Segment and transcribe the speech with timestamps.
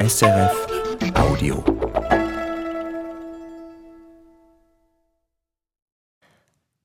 [0.00, 0.66] SRF
[1.16, 1.64] Audio.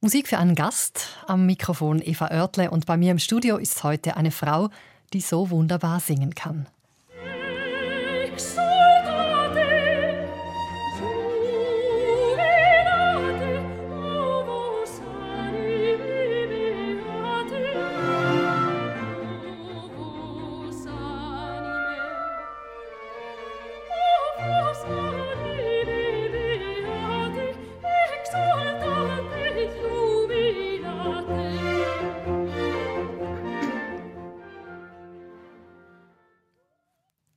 [0.01, 1.09] Musik für einen Gast.
[1.27, 4.69] Am Mikrofon Eva Oertle und bei mir im Studio ist heute eine Frau,
[5.13, 6.65] die so wunderbar singen kann.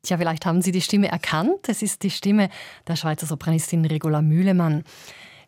[0.06, 1.68] Tja, vielleicht haben Sie die Stimme erkannt.
[1.68, 2.48] Es ist die Stimme
[2.86, 4.84] der Schweizer Sopranistin Regula Mühlemann.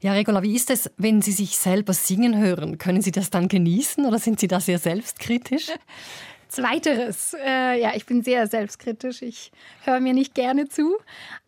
[0.00, 2.76] Ja, Regula, wie ist es, wenn Sie sich selber singen hören?
[2.76, 5.68] Können Sie das dann genießen oder sind Sie da sehr selbstkritisch?
[6.48, 7.34] Zweiteres.
[7.34, 9.22] Äh, ja, ich bin sehr selbstkritisch.
[9.22, 9.52] Ich
[9.84, 10.96] höre mir nicht gerne zu.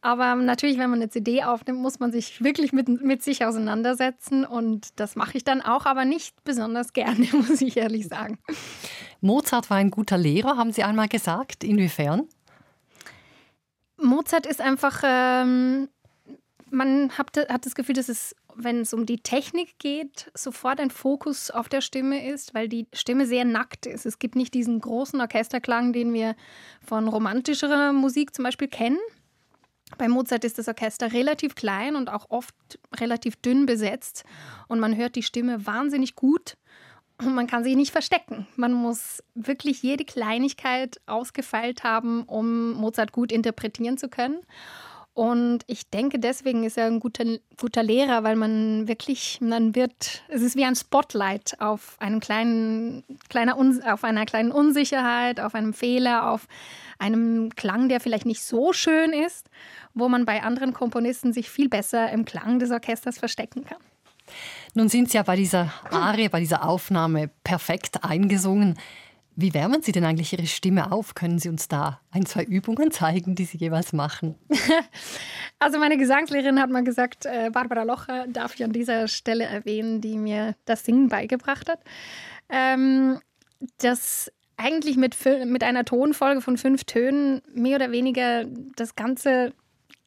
[0.03, 4.44] Aber natürlich, wenn man eine CD aufnimmt, muss man sich wirklich mit, mit sich auseinandersetzen.
[4.44, 8.38] Und das mache ich dann auch, aber nicht besonders gerne, muss ich ehrlich sagen.
[9.20, 11.64] Mozart war ein guter Lehrer, haben Sie einmal gesagt.
[11.64, 12.28] Inwiefern?
[14.01, 15.89] Mozart ist einfach, ähm,
[16.70, 20.91] man hat, hat das Gefühl, dass es, wenn es um die Technik geht, sofort ein
[20.91, 24.06] Fokus auf der Stimme ist, weil die Stimme sehr nackt ist.
[24.06, 26.37] Es gibt nicht diesen großen Orchesterklang, den wir
[26.84, 28.98] von romantischerer Musik zum Beispiel kennen.
[29.98, 32.55] Bei Mozart ist das Orchester relativ klein und auch oft
[32.97, 34.25] relativ dünn besetzt
[34.69, 36.56] und man hört die Stimme wahnsinnig gut
[37.20, 38.46] und man kann sie nicht verstecken.
[38.56, 44.38] Man muss wirklich jede Kleinigkeit ausgefeilt haben, um Mozart gut interpretieren zu können.
[45.12, 47.24] Und ich denke, deswegen ist er ein guter,
[47.58, 53.04] guter Lehrer, weil man wirklich, man wird, es ist wie ein Spotlight auf einem kleinen,
[53.28, 53.56] kleiner,
[53.92, 56.46] auf einer kleinen Unsicherheit, auf einem Fehler, auf
[56.98, 59.50] einem Klang, der vielleicht nicht so schön ist,
[59.94, 63.78] wo man bei anderen Komponisten sich viel besser im Klang des Orchesters verstecken kann.
[64.74, 68.78] Nun sind Sie ja bei dieser Arie, bei dieser Aufnahme perfekt eingesungen.
[69.36, 71.14] Wie wärmen Sie denn eigentlich Ihre Stimme auf?
[71.14, 74.34] Können Sie uns da ein, zwei Übungen zeigen, die Sie jeweils machen?
[75.62, 80.00] Also meine Gesangslehrerin hat mal gesagt, äh, Barbara Locher darf ich an dieser Stelle erwähnen,
[80.00, 81.80] die mir das Singen beigebracht hat.
[82.48, 83.20] Ähm,
[83.76, 85.16] dass eigentlich mit,
[85.47, 89.52] mit einer Tonfolge von fünf Tönen mehr oder weniger das Ganze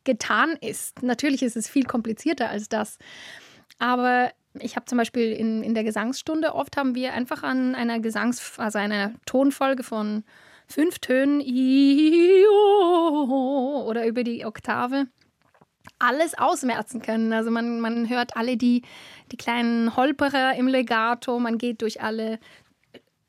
[0.03, 1.01] getan ist.
[1.01, 2.97] Natürlich ist es viel komplizierter als das.
[3.79, 7.99] Aber ich habe zum Beispiel in, in der Gesangsstunde oft haben wir einfach an einer
[7.99, 10.23] Gesangs-, also einer Tonfolge von
[10.67, 11.41] fünf Tönen
[13.85, 15.07] oder über die Oktave
[15.99, 17.33] alles ausmerzen können.
[17.33, 18.83] Also man, man hört alle die,
[19.31, 22.39] die kleinen Holperer im Legato, man geht durch alle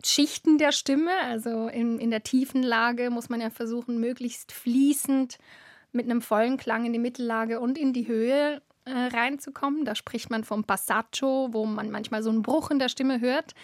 [0.04, 1.12] Schichten der Stimme.
[1.24, 5.38] Also in, in der tiefen Lage muss man ja versuchen, möglichst fließend
[5.92, 9.84] mit einem vollen Klang in die Mittellage und in die Höhe äh, reinzukommen.
[9.84, 13.54] Da spricht man vom Passaggio, wo man manchmal so einen Bruch in der Stimme hört.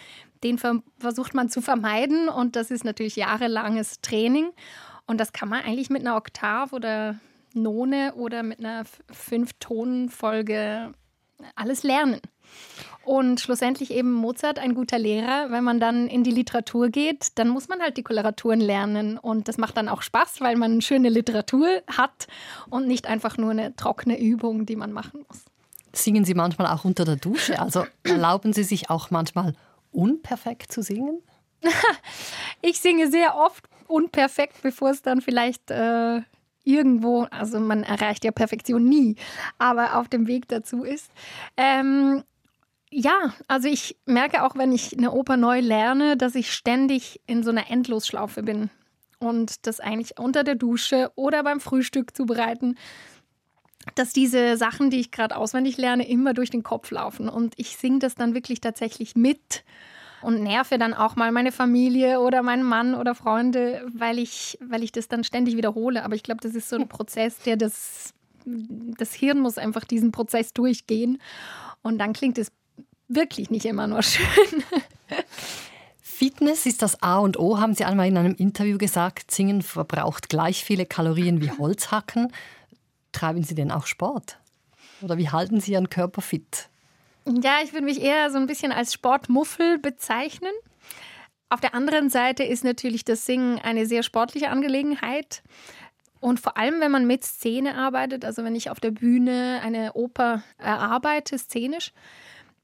[0.43, 4.49] Den ver versucht man zu vermeiden und das ist natürlich jahrelanges Training.
[5.05, 7.19] Und das kann man eigentlich mit einer Oktav oder
[7.53, 10.93] None oder mit einer Fünf-Tonen-Folge
[11.55, 12.21] alles lernen.
[13.03, 15.49] Und schlussendlich eben Mozart ein guter Lehrer.
[15.49, 19.17] Wenn man dann in die Literatur geht, dann muss man halt die Koloraturen lernen.
[19.17, 22.27] Und das macht dann auch Spaß, weil man schöne Literatur hat
[22.69, 25.45] und nicht einfach nur eine trockene Übung, die man machen muss.
[25.93, 27.59] Singen Sie manchmal auch unter der Dusche?
[27.59, 29.55] Also erlauben Sie sich auch manchmal
[29.91, 31.21] unperfekt zu singen?
[32.61, 36.21] ich singe sehr oft unperfekt, bevor es dann vielleicht äh,
[36.63, 39.15] irgendwo, also man erreicht ja Perfektion nie,
[39.57, 41.11] aber auf dem Weg dazu ist.
[41.57, 42.23] Ähm,
[42.91, 47.41] ja, also ich merke auch, wenn ich eine Oper neu lerne, dass ich ständig in
[47.41, 48.69] so einer Endlosschlaufe bin.
[49.17, 52.75] Und das eigentlich unter der Dusche oder beim Frühstück zubereiten,
[53.95, 57.29] dass diese Sachen, die ich gerade auswendig lerne, immer durch den Kopf laufen.
[57.29, 59.63] Und ich singe das dann wirklich tatsächlich mit
[60.21, 64.83] und nerve dann auch mal meine Familie oder meinen Mann oder Freunde, weil ich, weil
[64.83, 66.03] ich das dann ständig wiederhole.
[66.03, 68.13] Aber ich glaube, das ist so ein Prozess, der das,
[68.45, 71.19] das Hirn muss einfach diesen Prozess durchgehen.
[71.81, 72.51] Und dann klingt es
[73.15, 74.63] wirklich nicht immer nur schön.
[76.01, 79.31] Fitness ist das A und O, haben Sie einmal in einem Interview gesagt.
[79.31, 82.31] Singen verbraucht gleich viele Kalorien wie Holzhacken.
[83.11, 84.37] Treiben Sie denn auch Sport?
[85.01, 86.69] Oder wie halten Sie Ihren Körper fit?
[87.25, 90.51] Ja, ich würde mich eher so ein bisschen als Sportmuffel bezeichnen.
[91.49, 95.43] Auf der anderen Seite ist natürlich das Singen eine sehr sportliche Angelegenheit.
[96.19, 99.93] Und vor allem, wenn man mit Szene arbeitet, also wenn ich auf der Bühne eine
[99.93, 101.93] Oper erarbeite, szenisch,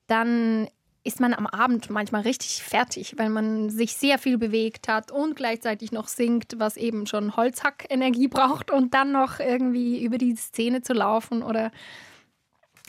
[0.07, 0.67] dann
[1.03, 5.37] ist man am Abend manchmal richtig fertig, weil man sich sehr viel bewegt hat und
[5.37, 10.81] gleichzeitig noch singt, was eben schon Holzhack-Energie braucht und dann noch irgendwie über die Szene
[10.81, 11.71] zu laufen oder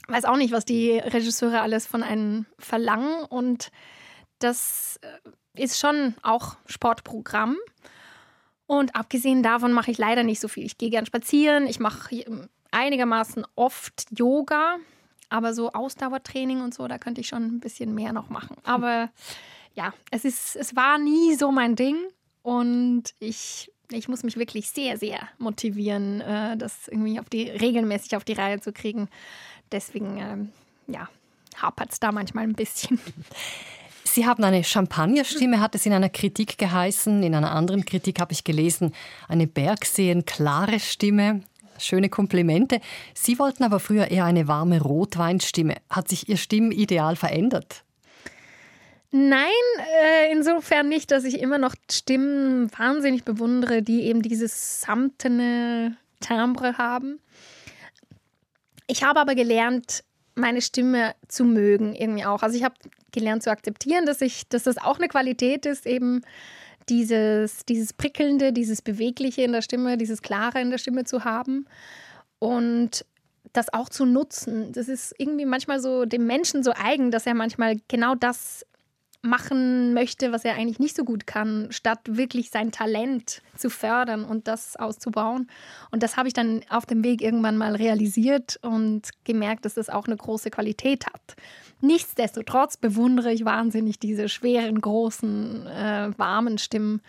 [0.09, 3.71] weiß auch nicht, was die Regisseure alles von einem verlangen und
[4.41, 7.57] das äh, ist schon auch Sportprogramm.
[8.67, 10.65] Und abgesehen davon mache ich leider nicht so viel.
[10.65, 12.25] Ich gehe gern spazieren, ich mache
[12.71, 14.77] einigermaßen oft Yoga,
[15.31, 18.57] aber so Ausdauertraining und so, da könnte ich schon ein bisschen mehr noch machen.
[18.65, 19.11] Aber
[19.75, 21.97] ja, es, ist, es war nie so mein Ding
[22.43, 28.17] und ich, ich muss mich wirklich sehr, sehr motivieren, äh, das irgendwie auf die, regelmäßig
[28.17, 29.09] auf die Reihe zu kriegen.
[29.71, 31.09] Deswegen, äh, ja,
[31.57, 32.99] hapert es da manchmal ein bisschen.
[34.05, 37.23] Sie haben eine Champagnerstimme, hat es in einer Kritik geheißen.
[37.23, 38.95] In einer anderen Kritik habe ich gelesen,
[39.29, 41.43] eine Bergseen klare Stimme.
[41.79, 42.81] Schöne Komplimente.
[43.15, 45.77] Sie wollten aber früher eher eine warme Rotweinstimme.
[45.91, 47.85] Hat sich Ihr Stimmideal verändert?
[49.11, 49.49] Nein,
[50.03, 56.77] äh, insofern nicht, dass ich immer noch Stimmen wahnsinnig bewundere, die eben dieses samtene Timbre
[56.77, 57.21] haben.
[58.87, 60.05] Ich habe aber gelernt,
[60.35, 62.43] meine Stimme zu mögen irgendwie auch.
[62.43, 62.75] Also ich habe
[63.13, 66.23] gelernt zu akzeptieren, dass ich, dass das auch eine Qualität ist, eben
[66.89, 71.67] dieses, dieses Prickelnde, dieses Bewegliche in der Stimme, dieses Klare in der Stimme zu haben
[72.39, 73.05] und
[73.53, 74.73] das auch zu nutzen.
[74.73, 78.65] Das ist irgendwie manchmal so dem Menschen so eigen, dass er manchmal genau das
[79.23, 84.25] machen möchte, was er eigentlich nicht so gut kann, statt wirklich sein Talent zu fördern
[84.25, 85.51] und das auszubauen.
[85.91, 89.91] Und das habe ich dann auf dem Weg irgendwann mal realisiert und gemerkt, dass das
[89.91, 91.37] auch eine große Qualität hat.
[91.81, 97.03] Nichtsdestotrotz bewundere ich wahnsinnig diese schweren, großen, äh, warmen Stimmen,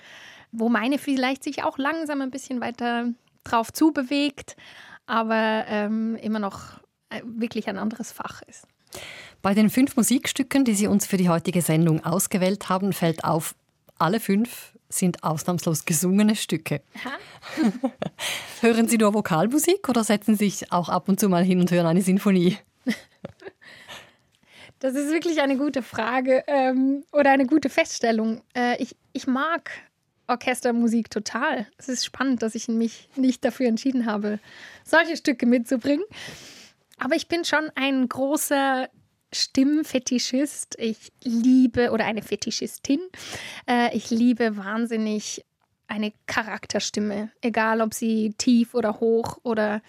[0.52, 3.14] wo meine vielleicht sich auch langsam ein bisschen weiter
[3.44, 4.56] drauf zubewegt,
[5.06, 6.80] aber ähm, immer noch
[7.10, 8.68] äh, wirklich ein anderes Fach ist.
[9.42, 13.56] Bei den fünf Musikstücken, die Sie uns für die heutige Sendung ausgewählt haben, fällt auf,
[13.98, 16.82] alle fünf sind ausnahmslos gesungene Stücke.
[18.62, 21.72] hören Sie nur Vokalmusik oder setzen Sie sich auch ab und zu mal hin und
[21.72, 22.58] hören eine Sinfonie?
[24.82, 28.42] Das ist wirklich eine gute Frage ähm, oder eine gute Feststellung.
[28.56, 29.72] Äh, ich, ich mag
[30.28, 31.68] Orchestermusik total.
[31.78, 34.40] Es ist spannend, dass ich mich nicht dafür entschieden habe,
[34.86, 36.06] solche Stücke mitzubringen.
[36.98, 38.88] Aber ich bin schon ein großer
[39.34, 40.76] Stimmfetischist.
[40.80, 43.00] Ich liebe, oder eine Fetischistin,
[43.68, 45.46] äh, ich liebe wahnsinnig
[45.88, 49.82] eine Charakterstimme, egal ob sie tief oder hoch oder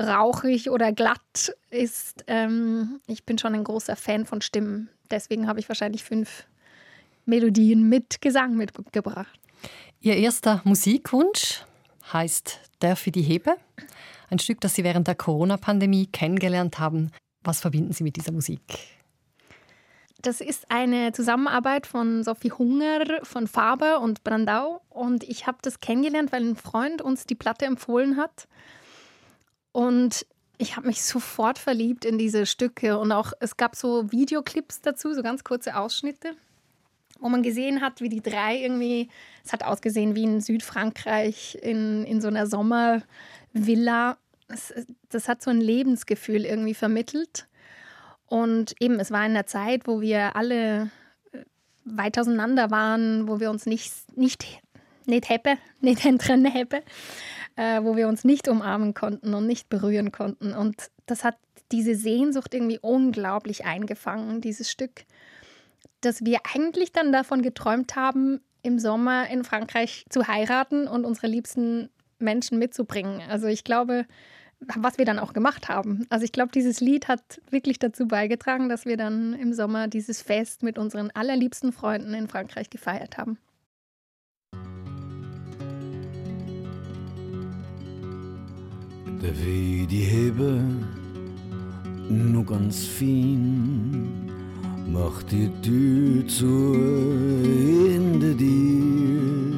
[0.00, 2.24] rauchig oder glatt ist.
[2.26, 4.88] Ähm, ich bin schon ein großer Fan von Stimmen.
[5.10, 6.46] Deswegen habe ich wahrscheinlich fünf
[7.26, 9.38] Melodien mit Gesang mitgebracht.
[10.00, 11.64] Ihr erster Musikwunsch
[12.12, 13.56] heißt Der für die Hebe.
[14.30, 17.10] Ein Stück, das Sie während der Corona-Pandemie kennengelernt haben.
[17.42, 18.60] Was verbinden Sie mit dieser Musik?
[20.22, 24.82] Das ist eine Zusammenarbeit von Sophie Hunger, von Faber und Brandau.
[24.90, 28.46] Und ich habe das kennengelernt, weil ein Freund uns die Platte empfohlen hat.
[29.72, 30.26] Und
[30.58, 32.98] ich habe mich sofort verliebt in diese Stücke.
[32.98, 36.34] Und auch es gab so Videoclips dazu, so ganz kurze Ausschnitte,
[37.18, 39.08] wo man gesehen hat, wie die drei irgendwie,
[39.42, 44.18] es hat ausgesehen wie in Südfrankreich in, in so einer Sommervilla.
[45.08, 47.46] Das, hat so ein Lebensgefühl irgendwie vermittelt.
[48.26, 50.90] Und eben, es war in einer Zeit, wo wir alle
[51.32, 51.44] äh,
[51.84, 54.60] weit auseinander waren, wo wir uns nicht, nicht,
[55.06, 56.82] nicht hätte, nicht trennen hätte,
[57.56, 60.54] äh, wo wir uns nicht umarmen konnten und nicht berühren konnten.
[60.54, 61.36] Und das hat
[61.72, 65.04] diese Sehnsucht irgendwie unglaublich eingefangen, dieses Stück,
[66.00, 71.26] dass wir eigentlich dann davon geträumt haben, im Sommer in Frankreich zu heiraten und unsere
[71.26, 73.22] liebsten Menschen mitzubringen.
[73.28, 74.06] Also ich glaube,
[74.60, 76.06] was wir dann auch gemacht haben.
[76.10, 80.22] Also ich glaube, dieses Lied hat wirklich dazu beigetragen, dass wir dann im Sommer dieses
[80.22, 83.38] Fest mit unseren allerliebsten Freunden in Frankreich gefeiert haben.
[89.22, 90.62] Der wie die Hebe
[92.08, 94.30] nur ganz fein
[94.86, 96.74] macht die Tür zu
[97.42, 99.52] hinter dir.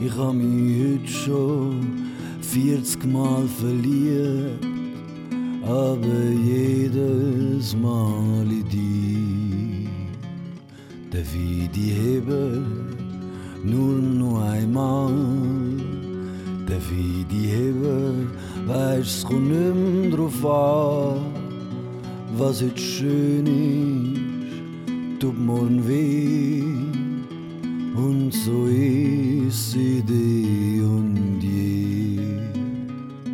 [0.00, 2.09] Ich hab mich heute schon
[2.52, 4.66] 40 Mal verliebt,
[5.62, 9.88] aber jedes Mal in die.
[11.12, 12.64] Der wie die Hebe
[13.62, 15.12] nur noch einmal,
[16.68, 18.26] der wie die Hebe
[18.66, 21.20] weiß kommt nimm drauf an,
[22.36, 26.64] was jetzt schön ist, tut morgen weh.
[27.94, 31.09] Und so ist sie die und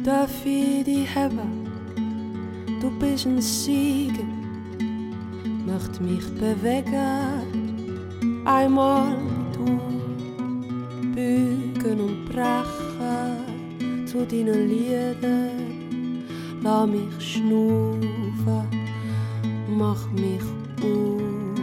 [0.07, 1.67] darf ich dich haben.
[2.81, 4.23] Du bist ein Sieger,
[5.67, 7.91] möchte mich bewegen,
[8.45, 9.17] einmal
[9.53, 9.65] du
[11.13, 16.23] bügen und brechen zu deinen Liedern,
[16.63, 18.69] lass mich schnaufen,
[19.77, 20.47] mach mich
[20.83, 21.59] auf,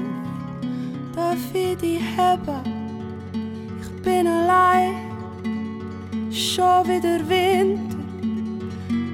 [1.16, 2.62] darf ich dich haben,
[3.80, 4.96] ich bin allein,
[6.30, 7.93] schon wieder Winter,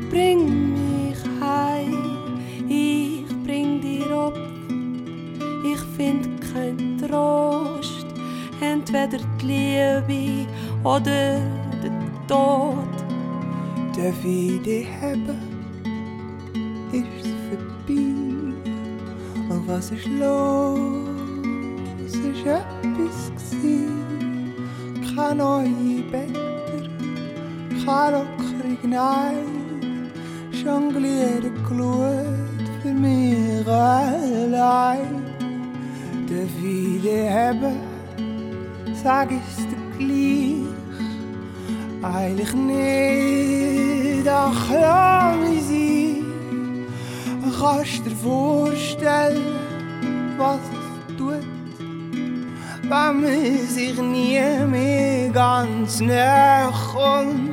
[0.09, 4.37] bring mich heim, ich bring dir ab,
[5.63, 8.05] ich find kein Trost,
[8.61, 10.47] entweder die Liebe
[10.83, 11.39] oder
[11.83, 11.91] der
[12.27, 12.95] Tod.
[13.95, 15.37] Darf ich dich haben?
[16.91, 18.03] Ist's vorbei?
[19.49, 20.79] Und was ist los?
[22.07, 23.87] Ist etwas gsi?
[25.15, 26.89] Keine neue Bänder,
[27.85, 29.48] kein lockere Nein.
[30.69, 35.13] Jongliere Glut für mich allein.
[36.27, 37.75] Darf ich dich haben?
[39.03, 40.69] Sag ich's dir gleich?
[42.13, 46.25] Eigentlich nicht, ach lass mich sein.
[47.59, 49.41] Kannst dir vorstellen,
[50.37, 51.45] was es tut,
[52.89, 54.39] wenn man sich nie
[54.73, 57.48] mehr ganz näher kommt?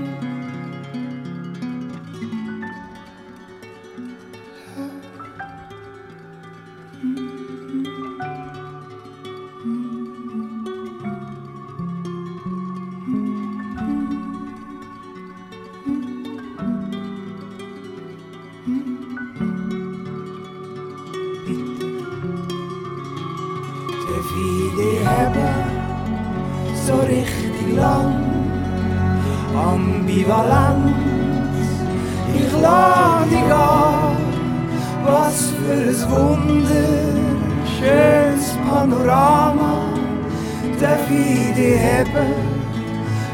[41.11, 42.33] Ich dich haben,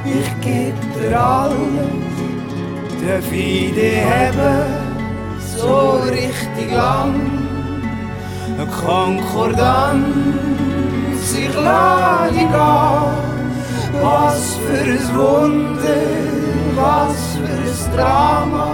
[0.04, 1.56] ich geb dir alles,
[3.00, 4.66] darf ich dich haben,
[5.56, 7.14] so richtig lang.
[8.58, 10.04] Eine Konkordanz,
[11.36, 13.30] ich lade dich an.
[14.00, 16.02] Was für ein Wunder,
[16.74, 18.68] was für ein Drama,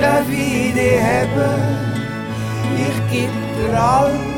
[0.00, 1.62] darf ich dich haben,
[2.76, 4.31] ich geb dir alles.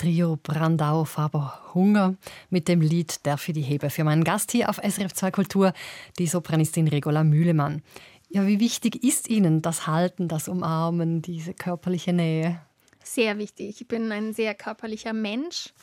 [0.00, 2.14] Trio Brandau Faber Hunger
[2.48, 5.74] mit dem Lied Darf ich die hebe für meinen Gast hier auf SRF 2 Kultur,
[6.18, 7.82] die Sopranistin Regula Mühlemann.
[8.30, 12.62] Ja, wie wichtig ist Ihnen das Halten, das Umarmen, diese körperliche Nähe?
[13.04, 13.82] Sehr wichtig.
[13.82, 15.74] Ich bin ein sehr körperlicher Mensch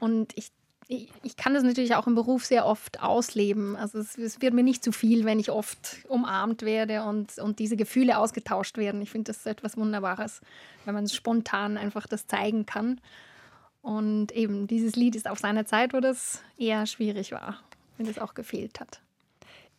[0.00, 0.50] und ich,
[0.88, 3.76] ich, ich kann das natürlich auch im Beruf sehr oft ausleben.
[3.76, 7.60] Also es, es wird mir nicht zu viel, wenn ich oft umarmt werde und, und
[7.60, 9.00] diese Gefühle ausgetauscht werden.
[9.02, 10.40] Ich finde das etwas Wunderbares,
[10.84, 13.00] wenn man spontan einfach das zeigen kann.
[13.82, 17.60] Und eben dieses Lied ist auf seiner Zeit, wo das eher schwierig war,
[17.96, 19.00] wenn das auch gefehlt hat.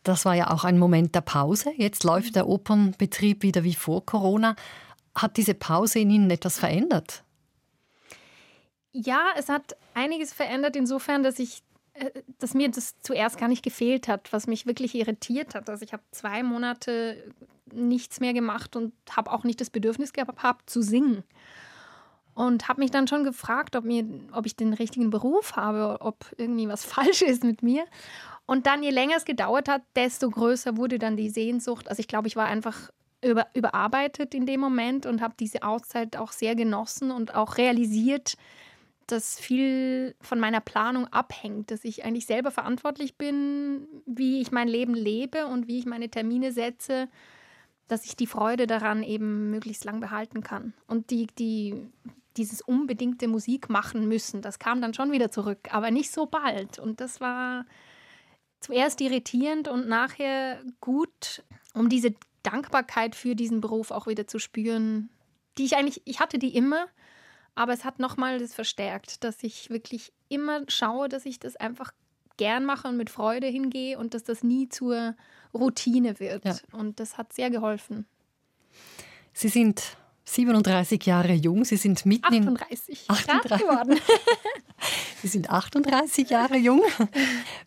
[0.02, 1.72] Das war ja auch ein Moment der Pause.
[1.76, 4.54] Jetzt läuft der Opernbetrieb wieder wie vor Corona.
[5.14, 7.24] Hat diese Pause in Ihnen etwas verändert?
[8.92, 11.62] Ja, es hat einiges verändert insofern, dass ich
[11.94, 15.70] äh, dass mir das zuerst gar nicht gefehlt hat, was mich wirklich irritiert hat.
[15.70, 17.32] Also ich habe zwei Monate
[17.72, 21.24] nichts mehr gemacht und habe auch nicht das Bedürfnis gehabt zu singen.
[22.34, 26.26] Und habe mich dann schon gefragt, ob, mir, ob ich den richtigen Beruf habe, ob
[26.36, 27.84] irgendwie was falsch ist mit mir.
[28.46, 31.88] Und dann, je länger es gedauert hat, desto größer wurde dann die Sehnsucht.
[31.88, 32.90] Also ich glaube, ich war einfach
[33.24, 38.36] über, überarbeitet in dem Moment und habe diese Auszeit auch sehr genossen und auch realisiert,
[39.06, 44.68] dass viel von meiner Planung abhängt, dass ich eigentlich selber verantwortlich bin, wie ich mein
[44.68, 47.08] Leben lebe und wie ich meine Termine setze,
[47.88, 50.72] dass ich die Freude daran eben möglichst lang behalten kann.
[50.86, 51.86] Und die, die,
[52.36, 56.78] dieses unbedingte Musik machen müssen, das kam dann schon wieder zurück, aber nicht so bald.
[56.78, 57.64] Und das war
[58.60, 61.42] zuerst irritierend und nachher gut,
[61.74, 65.10] um diese Dankbarkeit für diesen Beruf auch wieder zu spüren,
[65.58, 66.86] die ich eigentlich, ich hatte die immer,
[67.54, 71.92] aber es hat nochmal das verstärkt, dass ich wirklich immer schaue, dass ich das einfach
[72.36, 75.14] gern mache und mit Freude hingehe und dass das nie zur
[75.52, 76.44] Routine wird.
[76.44, 76.56] Ja.
[76.72, 78.06] Und das hat sehr geholfen.
[79.32, 81.64] Sie sind 37 Jahre jung.
[81.64, 83.08] Sie sind mitten 38.
[83.08, 84.00] in 38 geworden.
[85.22, 86.82] Sie sind 38 Jahre jung,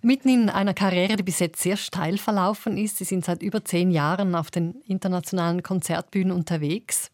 [0.01, 2.97] mitten in einer Karriere, die bis jetzt sehr steil verlaufen ist.
[2.97, 7.09] Sie sind seit über zehn Jahren auf den internationalen Konzertbühnen unterwegs.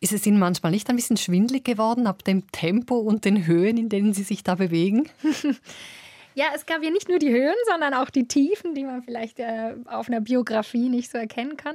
[0.00, 3.76] Ist es Ihnen manchmal nicht ein bisschen schwindlig geworden ab dem Tempo und den Höhen,
[3.76, 5.08] in denen Sie sich da bewegen?
[6.34, 9.40] Ja, es gab ja nicht nur die Höhen, sondern auch die Tiefen, die man vielleicht
[9.40, 11.74] äh, auf einer Biografie nicht so erkennen kann.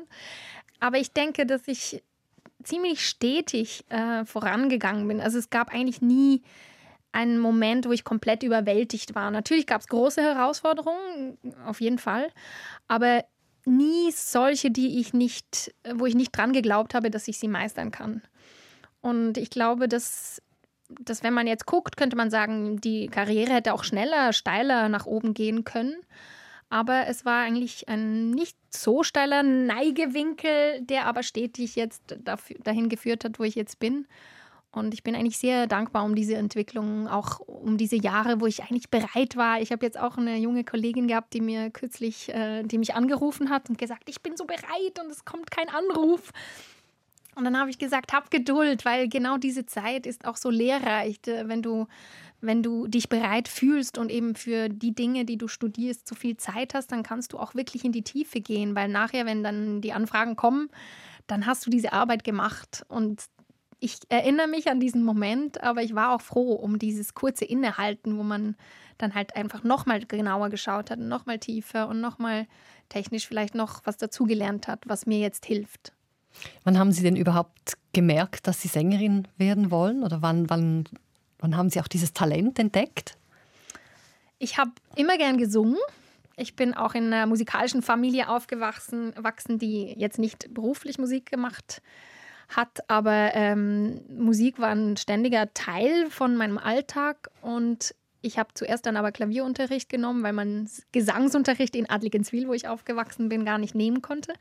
[0.80, 2.02] Aber ich denke, dass ich
[2.64, 5.22] ziemlich stetig äh, vorangegangen bin.
[5.22, 6.42] Also es gab eigentlich nie
[7.12, 9.32] einen Moment, wo ich komplett überwältigt war.
[9.32, 12.28] Natürlich gab es große Herausforderungen, auf jeden Fall,
[12.88, 13.24] aber
[13.66, 17.92] nie solche, die ich nicht, wo ich nicht dran geglaubt habe, dass ich sie meistern
[17.92, 18.24] kann.
[19.00, 20.42] Und ich glaube, dass,
[20.90, 25.06] dass wenn man jetzt guckt, könnte man sagen, die Karriere hätte auch schneller, steiler nach
[25.06, 25.96] oben gehen können.
[26.70, 32.90] Aber es war eigentlich ein nicht so steiler Neigewinkel, der aber stetig jetzt dafür, dahin
[32.90, 34.08] geführt hat, wo ich jetzt bin.
[34.72, 38.64] Und ich bin eigentlich sehr dankbar um diese Entwicklung, auch um diese Jahre, wo ich
[38.64, 39.62] eigentlich bereit war.
[39.62, 43.52] Ich habe jetzt auch eine junge Kollegin gehabt, die mir kürzlich, äh, die mich angerufen
[43.52, 46.32] hat und gesagt, ich bin so bereit und es kommt kein Anruf.
[47.36, 51.20] Und dann habe ich gesagt, hab Geduld, weil genau diese Zeit ist auch so lehrreich,
[51.26, 51.88] wenn du,
[52.44, 56.38] wenn du dich bereit fühlst und eben für die Dinge, die du studierst, so viel
[56.38, 59.82] Zeit hast, dann kannst du auch wirklich in die Tiefe gehen, weil nachher, wenn dann
[59.82, 60.70] die Anfragen kommen,
[61.28, 63.24] dann hast du diese Arbeit gemacht und
[63.80, 68.18] ich erinnere mich an diesen Moment, aber ich war auch froh um dieses kurze Innehalten,
[68.18, 68.56] wo man
[68.98, 72.48] dann halt einfach nochmal genauer geschaut hat, nochmal tiefer und nochmal
[72.88, 75.92] technisch vielleicht noch was dazugelernt hat, was mir jetzt hilft.
[76.64, 80.04] Wann haben Sie denn überhaupt gemerkt, dass Sie Sängerin werden wollen?
[80.04, 80.86] Oder wann, wann,
[81.44, 83.18] wann haben Sie auch dieses Talent entdeckt?
[84.40, 85.78] Ich habe immer gern gesungen.
[86.36, 89.14] Ich bin auch in einer musikalischen Familie aufgewachsen,
[89.60, 91.82] die jetzt nicht beruflich Musik gemacht
[92.50, 98.86] hat, aber ähm, Musik war ein ständiger Teil von meinem Alltag und ich habe zuerst
[98.86, 103.76] dann aber Klavierunterricht genommen, weil man Gesangsunterricht in Adligenswil, wo ich aufgewachsen bin, gar nicht
[103.76, 104.34] nehmen konnte.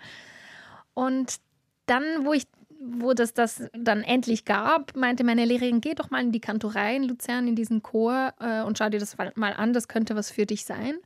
[0.95, 1.41] Und
[1.87, 2.47] dann, wo ich
[2.85, 6.97] wo das das dann endlich gab, meinte meine Lehrerin, geh doch mal in die Kantorei
[6.97, 10.31] in Luzern, in diesen Chor äh, und schau dir das mal an, das könnte was
[10.31, 10.97] für dich sein.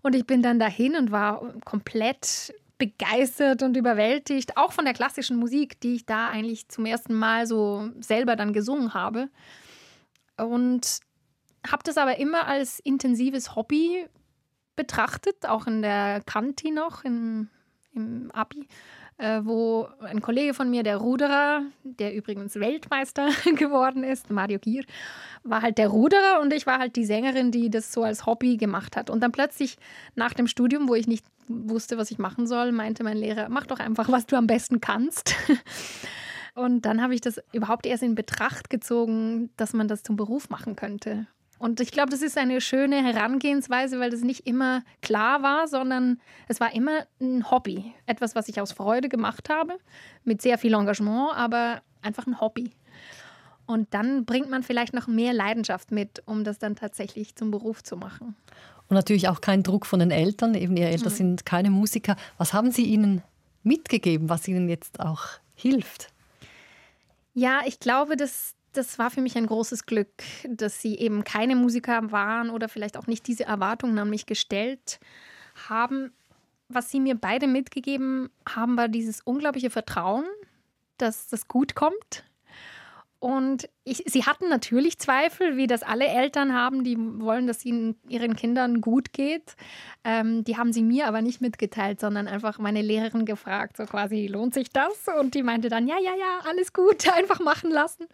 [0.00, 5.36] Und ich bin dann dahin und war komplett begeistert und überwältigt, auch von der klassischen
[5.36, 9.28] Musik, die ich da eigentlich zum ersten Mal so selber dann gesungen habe.
[10.36, 11.00] Und
[11.64, 14.06] habe das aber immer als intensives Hobby
[14.74, 17.50] betrachtet, auch in der Kanti noch, im,
[17.94, 18.66] im Abi
[19.44, 24.84] wo ein Kollege von mir, der Ruderer, der übrigens Weltmeister geworden ist, Mario Gier,
[25.44, 28.56] war halt der Ruderer und ich war halt die Sängerin, die das so als Hobby
[28.56, 29.10] gemacht hat.
[29.10, 29.76] Und dann plötzlich
[30.14, 33.66] nach dem Studium, wo ich nicht wusste, was ich machen soll, meinte mein Lehrer, mach
[33.66, 35.34] doch einfach, was du am besten kannst.
[36.54, 40.50] Und dann habe ich das überhaupt erst in Betracht gezogen, dass man das zum Beruf
[40.50, 41.26] machen könnte.
[41.62, 46.20] Und ich glaube, das ist eine schöne Herangehensweise, weil das nicht immer klar war, sondern
[46.48, 47.94] es war immer ein Hobby.
[48.04, 49.78] Etwas, was ich aus Freude gemacht habe,
[50.24, 52.72] mit sehr viel Engagement, aber einfach ein Hobby.
[53.64, 57.84] Und dann bringt man vielleicht noch mehr Leidenschaft mit, um das dann tatsächlich zum Beruf
[57.84, 58.34] zu machen.
[58.88, 60.54] Und natürlich auch kein Druck von den Eltern.
[60.54, 61.16] Eben Ihre Eltern mhm.
[61.16, 62.16] sind keine Musiker.
[62.38, 63.22] Was haben Sie ihnen
[63.62, 66.08] mitgegeben, was ihnen jetzt auch hilft?
[67.34, 70.10] Ja, ich glaube, dass das war für mich ein großes Glück,
[70.48, 74.98] dass sie eben keine Musiker waren oder vielleicht auch nicht diese Erwartungen an mich gestellt
[75.68, 76.12] haben.
[76.68, 80.24] Was sie mir beide mitgegeben haben, war dieses unglaubliche Vertrauen,
[80.96, 82.24] dass das gut kommt,
[83.22, 87.94] und ich, sie hatten natürlich Zweifel, wie das alle Eltern haben, die wollen, dass ihnen
[88.08, 89.54] ihren Kindern gut geht.
[90.02, 94.26] Ähm, die haben sie mir aber nicht mitgeteilt, sondern einfach meine Lehrerin gefragt, so quasi,
[94.26, 95.06] lohnt sich das?
[95.20, 98.08] Und die meinte dann, ja, ja, ja, alles gut, einfach machen lassen.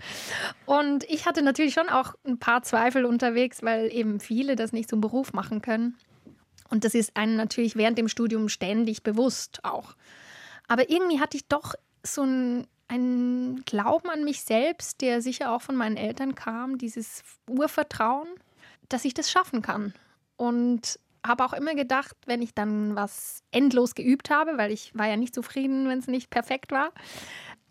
[0.67, 4.91] Und ich hatte natürlich schon auch ein paar Zweifel unterwegs, weil eben viele das nicht
[4.91, 5.97] zum Beruf machen können.
[6.69, 9.95] Und das ist einem natürlich während dem Studium ständig bewusst auch.
[10.67, 15.63] Aber irgendwie hatte ich doch so ein ein Glauben an mich selbst, der sicher auch
[15.63, 18.29] von meinen Eltern kam, dieses Urvertrauen,
[18.89, 19.93] dass ich das schaffen kann.
[20.37, 25.07] Und habe auch immer gedacht, wenn ich dann was endlos geübt habe, weil ich war
[25.07, 26.91] ja nicht zufrieden, wenn es nicht perfekt war,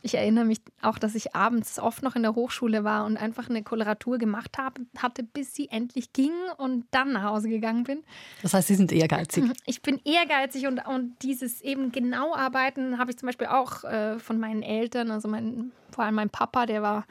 [0.02, 3.50] ich erinnere mich auch, dass ich abends oft noch in der Hochschule war und einfach
[3.50, 8.04] eine Koloratur gemacht habe, hatte, bis sie endlich ging und dann nach Hause gegangen bin.
[8.42, 9.46] Das heißt, Sie sind ehrgeizig.
[9.66, 14.20] Ich bin ehrgeizig und, und dieses eben genau arbeiten habe ich zum Beispiel auch äh,
[14.20, 17.06] von meinen Eltern, also mein, vor allem mein Papa, der war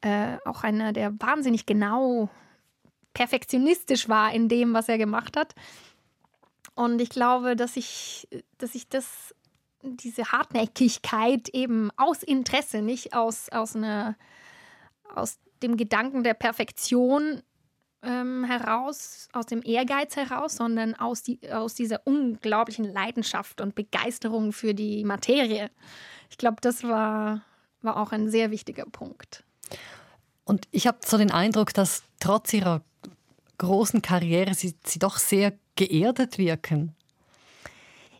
[0.00, 2.30] äh, auch einer, der wahnsinnig genau
[3.12, 5.54] perfektionistisch war in dem, was er gemacht hat.
[6.74, 9.34] Und ich glaube, dass ich, dass ich das
[9.82, 14.16] diese Hartnäckigkeit eben aus Interesse, nicht aus, aus, einer,
[15.14, 17.42] aus dem Gedanken der Perfektion
[18.02, 24.52] ähm, heraus, aus dem Ehrgeiz heraus, sondern aus, die, aus dieser unglaublichen Leidenschaft und Begeisterung
[24.52, 25.70] für die Materie.
[26.30, 27.42] Ich glaube, das war,
[27.82, 29.44] war auch ein sehr wichtiger Punkt.
[30.44, 32.82] Und ich habe so den Eindruck, dass trotz ihrer
[33.58, 36.94] großen Karriere sie, sie doch sehr geerdet wirken.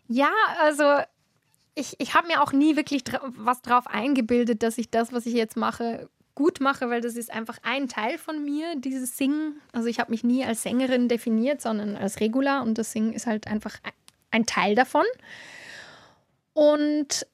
[0.07, 0.83] Ja, also
[1.75, 5.25] ich, ich habe mir auch nie wirklich dra was drauf eingebildet, dass ich das, was
[5.25, 9.61] ich jetzt mache, gut mache, weil das ist einfach ein Teil von mir, dieses Singen.
[9.71, 13.27] Also ich habe mich nie als Sängerin definiert, sondern als Regular und das Singen ist
[13.27, 13.77] halt einfach
[14.31, 15.05] ein Teil davon.
[16.53, 17.25] Und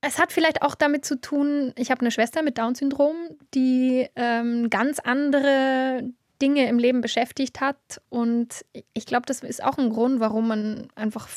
[0.00, 3.16] es hat vielleicht auch damit zu tun, ich habe eine Schwester mit Down-Syndrom,
[3.54, 6.10] die ähm, ganz andere
[6.42, 8.02] Dinge im Leben beschäftigt hat.
[8.10, 11.28] Und ich glaube, das ist auch ein Grund, warum man einfach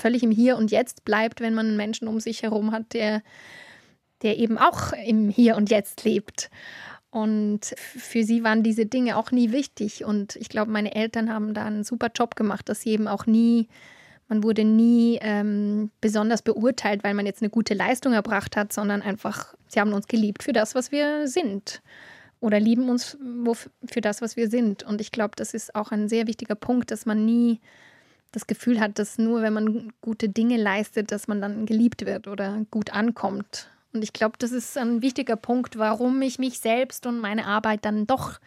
[0.00, 3.22] völlig im Hier und Jetzt bleibt, wenn man einen Menschen um sich herum hat, der,
[4.22, 6.50] der eben auch im Hier und Jetzt lebt.
[7.10, 10.04] Und für sie waren diese Dinge auch nie wichtig.
[10.04, 13.26] Und ich glaube, meine Eltern haben da einen super Job gemacht, dass sie eben auch
[13.26, 13.68] nie,
[14.28, 19.02] man wurde nie ähm, besonders beurteilt, weil man jetzt eine gute Leistung erbracht hat, sondern
[19.02, 21.82] einfach, sie haben uns geliebt für das, was wir sind.
[22.38, 23.18] Oder lieben uns
[23.90, 24.84] für das, was wir sind.
[24.84, 27.60] Und ich glaube, das ist auch ein sehr wichtiger Punkt, dass man nie
[28.32, 32.28] das Gefühl hat, dass nur wenn man gute Dinge leistet, dass man dann geliebt wird
[32.28, 33.68] oder gut ankommt.
[33.92, 37.84] Und ich glaube, das ist ein wichtiger Punkt, warum ich mich selbst und meine Arbeit
[37.84, 38.38] dann doch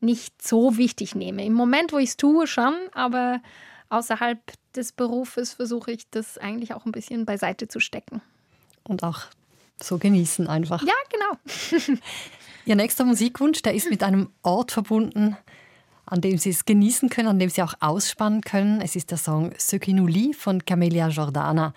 [0.00, 1.44] nicht so wichtig nehme.
[1.44, 3.40] Im Moment, wo ich es tue, schon, aber
[3.88, 4.38] außerhalb
[4.74, 8.20] des Berufes versuche ich das eigentlich auch ein bisschen beiseite zu stecken.
[8.82, 9.20] Und auch
[9.80, 10.82] so genießen einfach.
[10.82, 11.98] Ja, genau.
[12.64, 15.36] Ihr nächster Musikwunsch, der ist mit einem Ort verbunden,
[16.12, 18.82] an dem Sie es genießen können, an dem Sie auch ausspannen können.
[18.82, 21.72] Es ist der Song Ce qui nous lie von Camelia Jordana.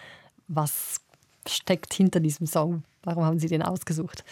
[0.49, 0.99] Was
[1.47, 2.83] steckt hinter diesem Song?
[3.03, 4.25] Warum haben Sie den ausgesucht?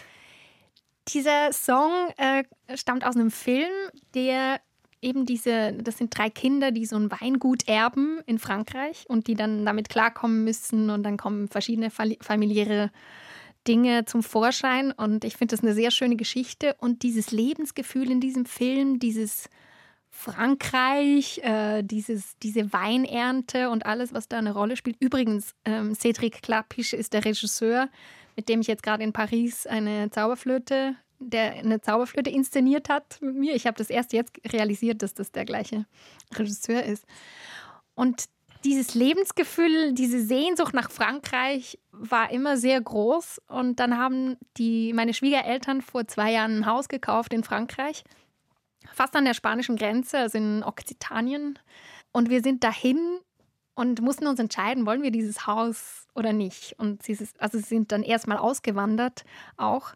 [1.08, 2.44] Dieser Song äh,
[2.76, 3.72] stammt aus einem Film,
[4.14, 4.60] der
[5.02, 9.36] eben diese, das sind drei Kinder, die so ein Weingut erben in Frankreich und die
[9.36, 12.92] dann damit klarkommen müssen und dann kommen verschiedene familiäre
[13.70, 18.20] Dinge zum Vorschein und ich finde das eine sehr schöne Geschichte und dieses Lebensgefühl in
[18.20, 19.50] diesem Film, dieses
[20.16, 24.96] Frankreich, äh, dieses, diese Weinernte und alles, was da eine Rolle spielt.
[25.00, 27.90] Übrigens, ähm, Cédric Clapiche ist der Regisseur,
[28.36, 33.36] mit dem ich jetzt gerade in Paris eine Zauberflöte, der eine Zauberflöte inszeniert hat mit
[33.36, 33.56] mir.
[33.56, 35.88] Ich habe das erst jetzt realisiert, dass das der gleiche
[36.38, 37.06] Regisseur ist.
[37.96, 38.26] Und
[38.64, 43.42] dieses Lebensgefühl, diese Sehnsucht nach Frankreich war immer sehr groß.
[43.48, 48.04] Und dann haben die, meine Schwiegereltern vor zwei Jahren ein Haus gekauft in Frankreich
[48.94, 51.60] fast an der spanischen Grenze, also in Okzitanien.
[52.12, 53.00] Und wir sind dahin
[53.76, 56.76] und mussten uns entscheiden, wollen wir dieses Haus oder nicht.
[56.78, 59.24] Und sie, also sie sind dann erstmal ausgewandert
[59.58, 59.94] auch.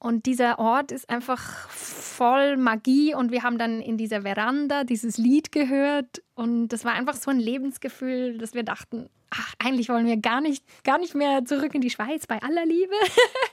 [0.00, 5.18] Und dieser Ort ist einfach voll Magie und wir haben dann in dieser Veranda dieses
[5.18, 10.06] Lied gehört und das war einfach so ein Lebensgefühl, dass wir dachten, ach, eigentlich wollen
[10.06, 12.94] wir gar nicht, gar nicht mehr zurück in die Schweiz bei aller Liebe.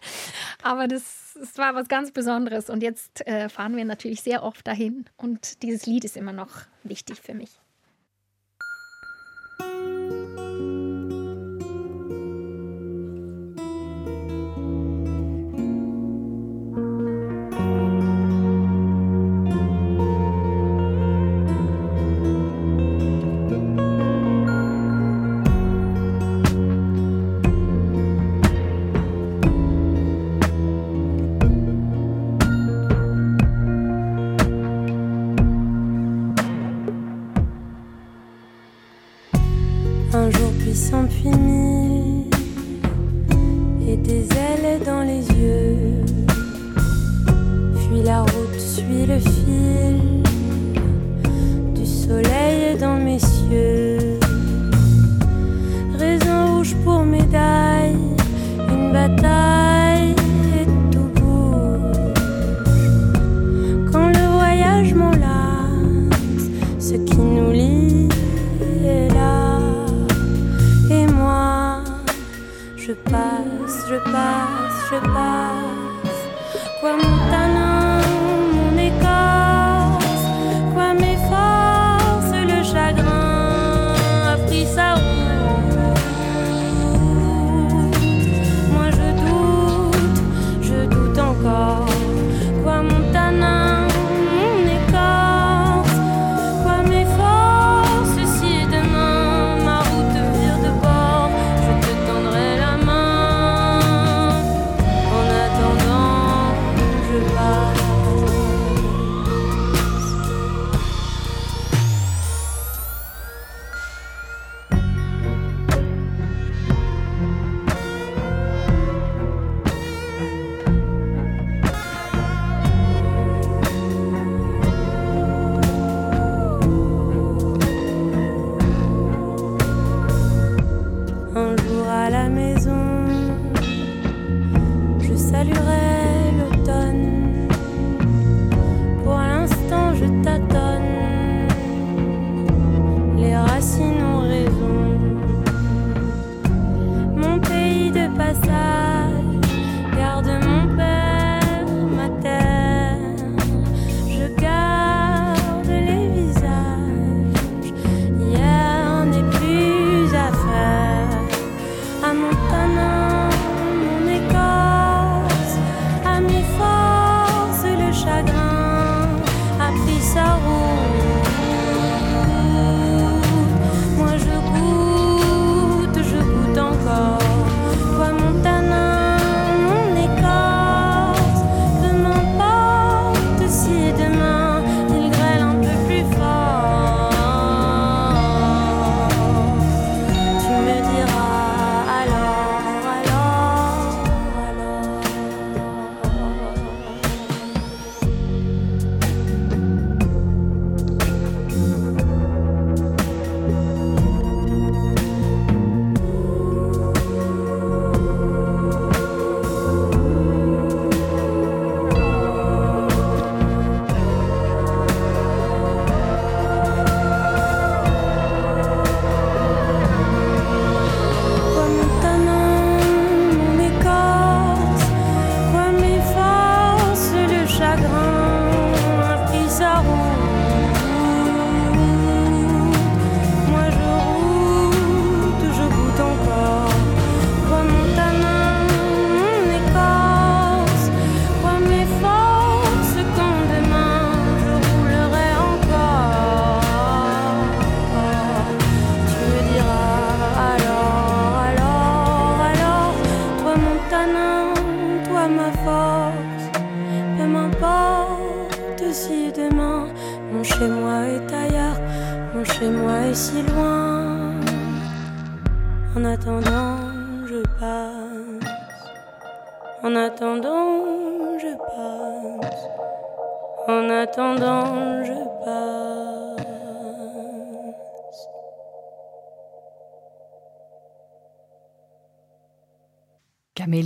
[0.64, 4.66] Aber das, das war was ganz Besonderes und jetzt äh, fahren wir natürlich sehr oft
[4.66, 6.52] dahin und dieses Lied ist immer noch
[6.84, 7.60] wichtig für mich.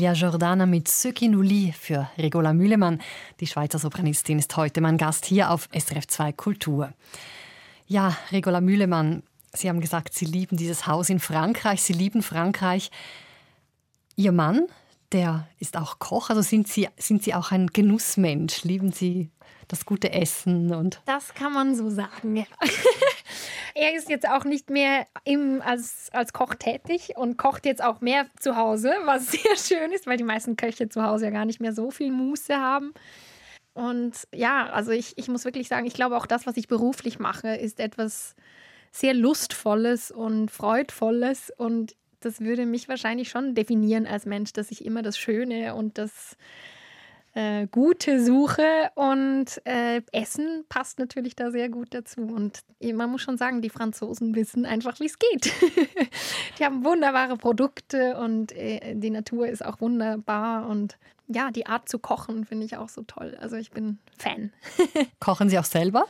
[0.10, 3.00] Camelia Jordana mit Söki Nuli für Regola Mühlemann.
[3.40, 6.94] Die Schweizer Sopranistin ist heute mein Gast hier auf SRF 2 Kultur.
[7.86, 9.22] Ja, Regola Mühlemann,
[9.54, 12.90] Sie haben gesagt, Sie lieben dieses Haus in Frankreich, Sie lieben Frankreich.
[14.16, 14.66] Ihr Mann,
[15.12, 18.64] der ist auch Koch, also sind Sie, sind Sie auch ein Genussmensch?
[18.64, 19.30] Lieben Sie
[19.68, 21.02] das gute Essen und.
[21.06, 22.46] Das kann man so sagen, ja.
[23.76, 28.02] er ist jetzt auch nicht mehr im, als, als Koch tätig und kocht jetzt auch
[28.02, 31.46] mehr zu Hause, was sehr schön ist, weil die meisten Köche zu Hause ja gar
[31.46, 32.94] nicht mehr so viel Muße haben.
[33.74, 37.20] Und ja, also ich, ich muss wirklich sagen, ich glaube auch das, was ich beruflich
[37.20, 38.36] mache, ist etwas
[38.92, 41.52] sehr Lustvolles und Freudvolles.
[41.56, 45.98] Und das würde mich wahrscheinlich schon definieren als Mensch, dass ich immer das Schöne und
[45.98, 46.36] das
[47.40, 52.22] äh, gute Suche und äh, Essen passt natürlich da sehr gut dazu.
[52.22, 52.60] Und
[52.94, 55.54] man muss schon sagen, die Franzosen wissen einfach, wie es geht.
[56.60, 60.98] die haben wunderbare Produkte und äh, die Natur ist auch wunderbar und
[61.28, 63.38] ja, die Art zu kochen finde ich auch so toll.
[63.40, 64.52] Also ich bin Fan.
[65.20, 66.08] Kochen Sie auch selber?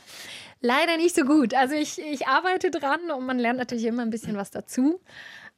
[0.62, 1.54] Leider nicht so gut.
[1.54, 5.00] Also ich, ich arbeite dran und man lernt natürlich immer ein bisschen was dazu.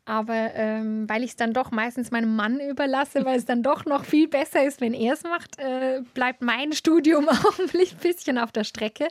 [0.04, 3.84] Aber ähm, weil ich es dann doch meistens meinem Mann überlasse, weil es dann doch
[3.84, 8.38] noch viel besser ist, wenn er es macht, äh, bleibt mein Studium auch ein bisschen
[8.38, 9.06] auf der Strecke.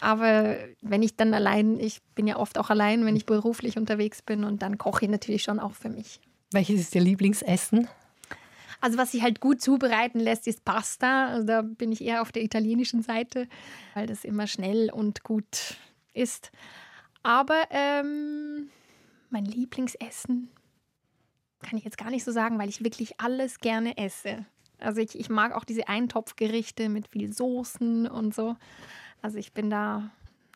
[0.00, 4.22] Aber wenn ich dann allein, ich bin ja oft auch allein, wenn ich beruflich unterwegs
[4.22, 6.20] bin und dann koche ich natürlich schon auch für mich.
[6.52, 7.88] Welches ist Ihr Lieblingsessen?
[8.80, 11.28] Also was sich halt gut zubereiten lässt, ist Pasta.
[11.28, 13.48] Also da bin ich eher auf der italienischen Seite,
[13.94, 15.76] weil das immer schnell und gut
[16.12, 16.52] ist.
[17.22, 18.68] Aber ähm,
[19.36, 20.48] mein Lieblingsessen
[21.60, 24.46] kann ich jetzt gar nicht so sagen, weil ich wirklich alles gerne esse.
[24.78, 28.56] Also ich, ich mag auch diese Eintopfgerichte mit viel Soßen und so.
[29.20, 30.10] Also ich bin da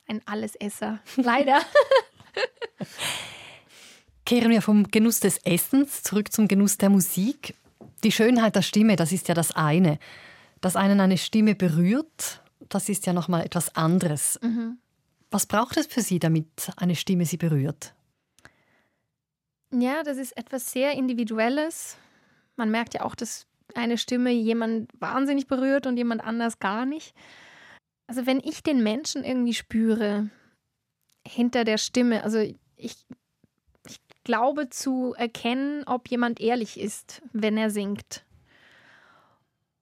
[0.07, 1.61] ein Allesesser, leider.
[4.25, 7.55] Kehren wir vom Genuss des Essens zurück zum Genuss der Musik.
[8.03, 9.99] Die Schönheit der Stimme, das ist ja das eine.
[10.63, 12.41] Dass einen eine Stimme berührt,
[12.71, 14.39] das ist ja noch mal etwas anderes.
[14.43, 14.79] Mhm.
[15.31, 17.95] Was braucht es für Sie, damit eine Stimme Sie berührt?
[19.73, 21.97] Ja, das ist etwas sehr Individuelles.
[22.57, 27.15] Man merkt ja auch, dass eine Stimme jemand wahnsinnig berührt und jemand anders gar nicht.
[28.07, 30.31] Also wenn ich den Menschen irgendwie spüre
[31.27, 33.07] hinter der Stimme, also ich,
[33.87, 38.25] ich glaube zu erkennen, ob jemand ehrlich ist, wenn er singt.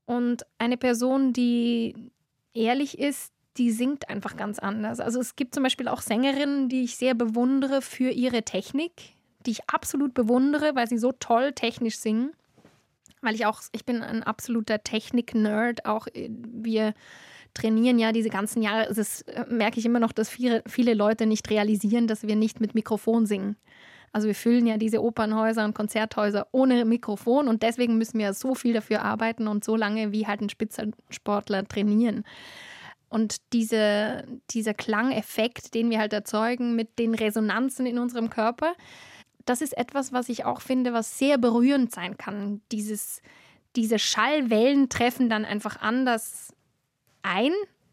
[0.04, 2.12] Und eine Person, die
[2.52, 5.00] ehrlich ist, die singt einfach ganz anders.
[5.00, 9.14] Also es gibt zum Beispiel auch Sängerinnen, die ich sehr bewundere für ihre Technik,
[9.48, 12.32] die ich absolut bewundere, weil sie so toll technisch singen.
[13.22, 15.86] Weil ich auch, ich bin ein absoluter Technik-Nerd.
[15.86, 16.92] Auch äh, wir
[17.54, 18.92] trainieren ja diese ganzen Jahre.
[18.94, 22.60] Das äh, merke ich immer noch, dass viele, viele Leute nicht realisieren, dass wir nicht
[22.60, 23.56] mit Mikrofon singen.
[24.12, 28.54] Also wir füllen ja diese Opernhäuser und Konzerthäuser ohne Mikrofon und deswegen müssen wir so
[28.54, 32.24] viel dafür arbeiten und so lange wie halt ein Spitzensportler trainieren.
[33.10, 38.74] Und diese, dieser Klangeffekt, den wir halt erzeugen mit den Resonanzen in unserem Körper,
[39.48, 42.60] das ist etwas, was ich auch finde, was sehr berührend sein kann.
[42.70, 43.22] Dieses,
[43.76, 46.54] diese Schallwellen treffen dann einfach anders
[47.22, 47.52] ein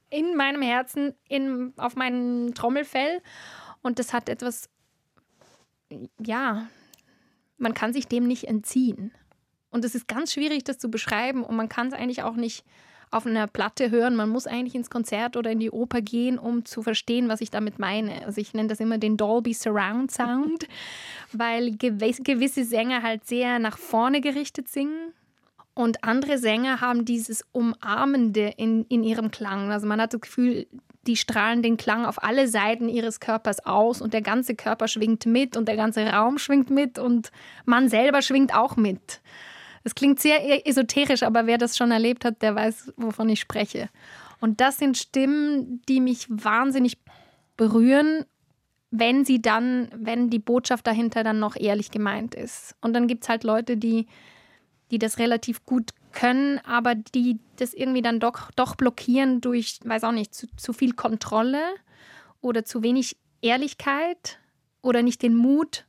[0.10, 3.22] in meinem Herzen, in, auf meinem Trommelfell.
[3.82, 4.70] Und das hat etwas,
[6.20, 6.68] ja,
[7.58, 9.12] man kann sich dem nicht entziehen.
[9.70, 11.44] Und es ist ganz schwierig, das zu beschreiben.
[11.44, 12.66] Und man kann es eigentlich auch nicht
[13.12, 14.16] auf einer Platte hören.
[14.16, 17.52] Man muss eigentlich ins Konzert oder in die Oper gehen, um zu verstehen, was ich
[17.52, 18.26] damit meine.
[18.26, 20.68] Also ich nenne das immer den Dolby Surround Sound,
[21.32, 25.14] weil gewisse Sänger halt sehr nach vorne gerichtet singen.
[25.74, 29.72] Und andere Sänger haben dieses Umarmende in, in ihrem Klang.
[29.72, 30.68] Also man hat das Gefühl,
[31.06, 35.26] die strahlen den Klang auf alle Seiten ihres Körpers aus und der ganze Körper schwingt
[35.26, 37.32] mit und der ganze Raum schwingt mit und
[37.66, 39.22] man selber schwingt auch mit.
[39.86, 43.40] Es klingt sehr e- esoterisch, aber wer das schon erlebt hat, der weiß, wovon ich
[43.40, 43.90] spreche.
[44.42, 46.98] Und das sind Stimmen, die mich wahnsinnig
[47.56, 48.26] berühren,
[48.90, 52.76] wenn sie dann, wenn die Botschaft dahinter dann noch ehrlich gemeint ist.
[52.82, 54.08] Und dann gibt es halt Leute, die,
[54.90, 60.04] die das relativ gut können, aber die das irgendwie dann doch, doch blockieren durch, weiß
[60.04, 61.62] auch nicht, zu, zu viel Kontrolle
[62.42, 64.40] oder zu wenig Ehrlichkeit
[64.82, 65.86] oder nicht den Mut,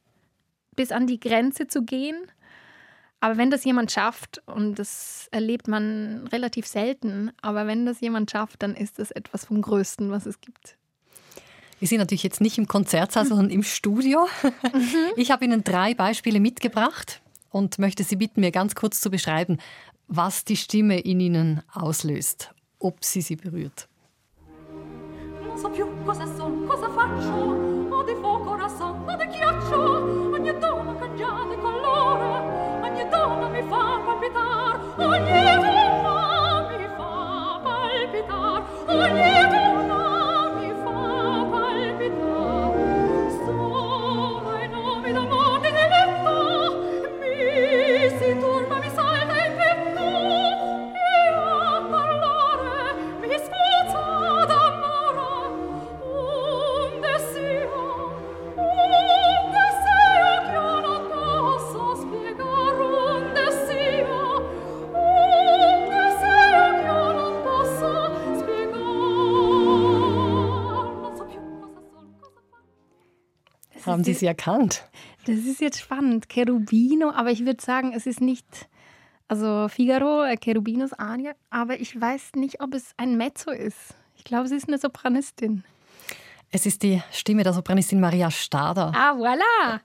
[0.74, 2.16] bis an die Grenze zu gehen.
[3.20, 8.30] Aber wenn das jemand schafft, und das erlebt man relativ selten, aber wenn das jemand
[8.30, 10.76] schafft, dann ist das etwas vom Größten, was es gibt.
[11.78, 14.26] Wir sind natürlich jetzt nicht im Konzertsaal, sondern im Studio.
[15.16, 19.58] Ich habe Ihnen drei Beispiele mitgebracht und möchte Sie bitten, mir ganz kurz zu beschreiben,
[20.08, 23.88] was die Stimme in Ihnen auslöst, ob sie sie berührt.
[25.56, 27.55] So più cosa son, cosa faccio,
[34.98, 35.70] ogni trema
[36.78, 39.55] mi fa palpitar ogni
[73.96, 74.84] Haben Sie sie erkannt?
[75.24, 76.28] Das ist jetzt spannend.
[76.28, 78.44] Cherubino, aber ich würde sagen, es ist nicht,
[79.26, 83.96] also Figaro, äh, Cherubinos Arie, aber ich weiß nicht, ob es ein Mezzo ist.
[84.14, 85.64] Ich glaube, sie ist eine Sopranistin.
[86.50, 88.92] Es ist die Stimme der Sopranistin Maria Stader.
[88.94, 89.80] Ah, voilà!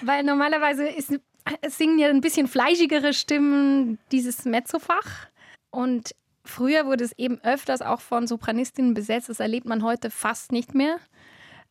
[0.00, 1.18] Weil normalerweise ist,
[1.60, 5.26] es singen ja ein bisschen fleischigere Stimmen dieses Mezzofach.
[5.70, 6.14] Und
[6.44, 9.28] früher wurde es eben öfters auch von Sopranistinnen besetzt.
[9.28, 11.00] Das erlebt man heute fast nicht mehr.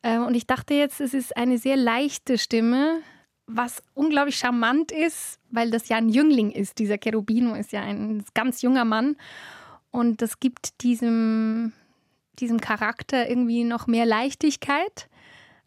[0.06, 3.00] Ähm, Und ich dachte jetzt, es ist eine sehr leichte Stimme,
[3.46, 6.78] was unglaublich charmant ist, weil das ja ein Jüngling ist.
[6.78, 9.16] Dieser Cherubino ist ja ein ganz junger Mann.
[9.90, 11.72] Und das gibt diesem,
[12.38, 15.08] diesem Charakter irgendwie noch mehr Leichtigkeit.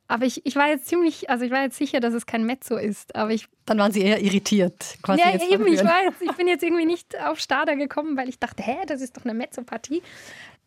[0.07, 2.77] Aber ich, ich war jetzt ziemlich, also ich war jetzt sicher, dass es kein Mezzo
[2.77, 3.15] ist.
[3.15, 4.97] Aber ich, Dann waren Sie eher irritiert.
[5.03, 8.29] Quasi ja, eben, ich, war jetzt, ich bin jetzt irgendwie nicht auf Stader gekommen, weil
[8.29, 10.01] ich dachte, hä, das ist doch eine Mezzo-Partie.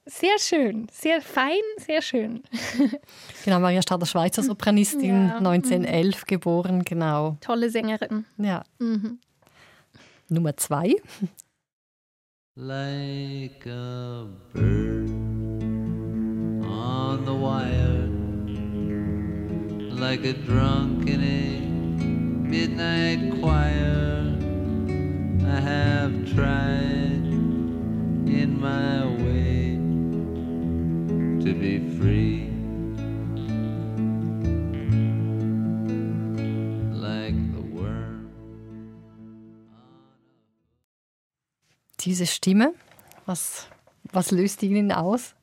[0.05, 2.43] Sehr schön, sehr fein, sehr schön.
[3.45, 5.39] Genau, Maria Stader, Schweizer Sopranistin, Ja.
[5.39, 7.37] 1911 geboren, genau.
[7.41, 8.25] Tolle Sängerin.
[8.39, 8.65] Ja.
[8.79, 9.19] Mhm.
[10.29, 10.97] Nummer zwei.
[12.55, 15.09] like a bird
[16.67, 18.09] on the wire,
[19.99, 21.61] like a drunk in a
[22.49, 24.37] midnight choir.
[25.47, 27.25] I have tried
[28.27, 29.62] in my way
[31.45, 32.49] to be free.
[36.93, 38.31] Like the worm.
[42.01, 42.75] Diese Stimme,
[43.27, 43.67] was,
[44.13, 45.35] was löst die in Ihnen aus?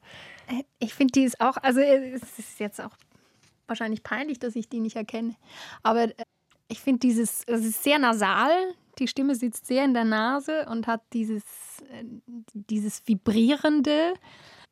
[0.47, 2.95] Äh, Ich finde, die ist auch, also äh, es ist jetzt auch
[3.67, 5.35] wahrscheinlich peinlich, dass ich die nicht erkenne.
[5.83, 6.23] Aber äh,
[6.69, 8.51] ich finde dieses, es ist sehr nasal.
[8.99, 11.43] Die Stimme sitzt sehr in der Nase und hat dieses,
[12.53, 14.13] dieses Vibrierende,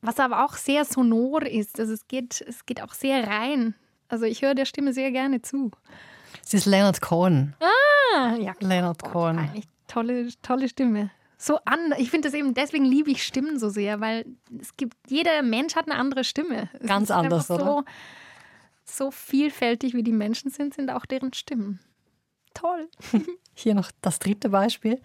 [0.00, 1.80] was aber auch sehr sonor ist.
[1.80, 3.74] Also es geht, es geht auch sehr rein.
[4.08, 5.70] Also ich höre der Stimme sehr gerne zu.
[6.44, 7.54] Es ist Leonard Cohen.
[7.60, 8.54] Ah, ja.
[8.60, 9.36] Leonard Gott, Cohen.
[9.36, 9.64] peinlich.
[9.86, 11.10] Tolle, tolle Stimme.
[11.36, 14.26] So an, ich finde das eben, deswegen liebe ich Stimmen so sehr, weil
[14.60, 16.68] es gibt, jeder Mensch hat eine andere Stimme.
[16.80, 17.84] Es Ganz anders, so, oder?
[18.84, 21.78] So vielfältig wie die Menschen sind, sind auch deren Stimmen.
[22.54, 22.88] Toll.
[23.54, 25.00] Hier noch das dritte Beispiel.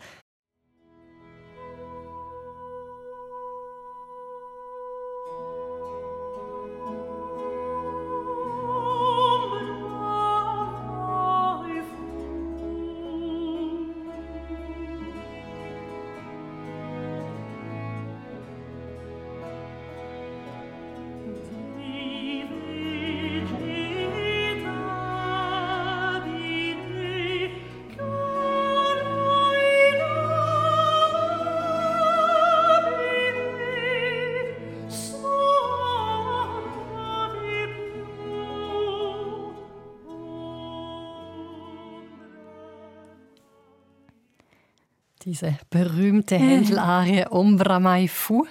[45.25, 48.45] Diese berühmte Händel-Arie Ombra Mai Fu.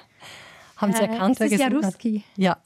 [0.77, 1.83] Haben Sie Äh, erkannt, das ist gesungen hat?
[1.83, 2.25] Jaruski.
[2.37, 2.57] Ja.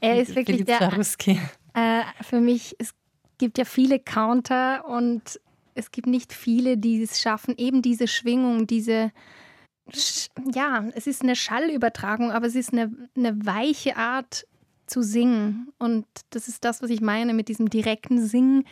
[0.00, 1.40] Er ist wirklich Philipp der, Jaruski.
[1.74, 2.94] Äh, für mich, es
[3.38, 5.40] gibt ja viele Counter und
[5.74, 9.12] es gibt nicht viele, die es schaffen, eben diese Schwingung, diese,
[10.52, 14.46] ja, es ist eine Schallübertragung, aber es ist eine, eine weiche Art
[14.86, 15.68] zu singen.
[15.78, 18.64] Und das ist das, was ich meine mit diesem direkten Singen,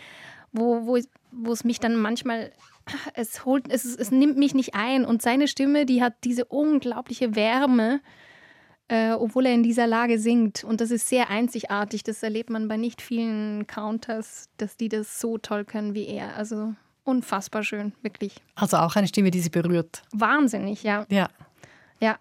[0.52, 0.98] wo, wo,
[1.32, 2.52] wo es mich dann manchmal,
[3.14, 5.04] es holt, es, es nimmt mich nicht ein.
[5.04, 8.00] Und seine Stimme, die hat diese unglaubliche Wärme,
[8.88, 10.64] äh, obwohl er in dieser Lage singt.
[10.64, 12.02] Und das ist sehr einzigartig.
[12.04, 16.36] Das erlebt man bei nicht vielen Counters, dass die das so toll können wie er.
[16.36, 16.74] Also
[17.04, 18.36] unfassbar schön, wirklich.
[18.54, 20.02] Also auch eine Stimme, die Sie berührt.
[20.12, 21.06] Wahnsinnig, ja.
[21.08, 21.28] Ja.
[21.98, 22.18] Ja,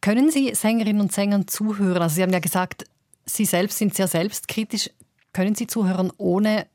[0.00, 2.02] Können Sie Sängerinnen und Sängern zuhören?
[2.02, 2.84] Also Sie haben ja gesagt,
[3.24, 4.90] Sie selbst sind sehr selbstkritisch.
[5.32, 6.66] Können Sie zuhören, ohne,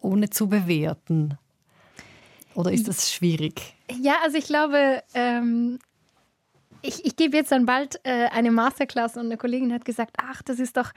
[0.00, 1.36] ohne zu bewerten?
[2.54, 3.74] Oder ist das schwierig?
[4.00, 5.78] Ja, also ich glaube, ähm,
[6.82, 10.42] ich, ich gebe jetzt dann bald äh, eine Masterclass und eine Kollegin hat gesagt, ach,
[10.42, 10.92] das ist doch,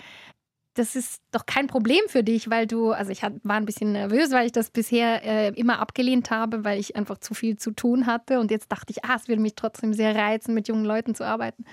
[0.74, 4.32] das ist doch kein Problem für dich, weil du, also ich war ein bisschen nervös,
[4.32, 8.06] weil ich das bisher äh, immer abgelehnt habe, weil ich einfach zu viel zu tun
[8.08, 11.16] hatte und jetzt dachte ich, ah, es würde mich trotzdem sehr reizen, mit jungen Leuten
[11.16, 11.66] zu arbeiten.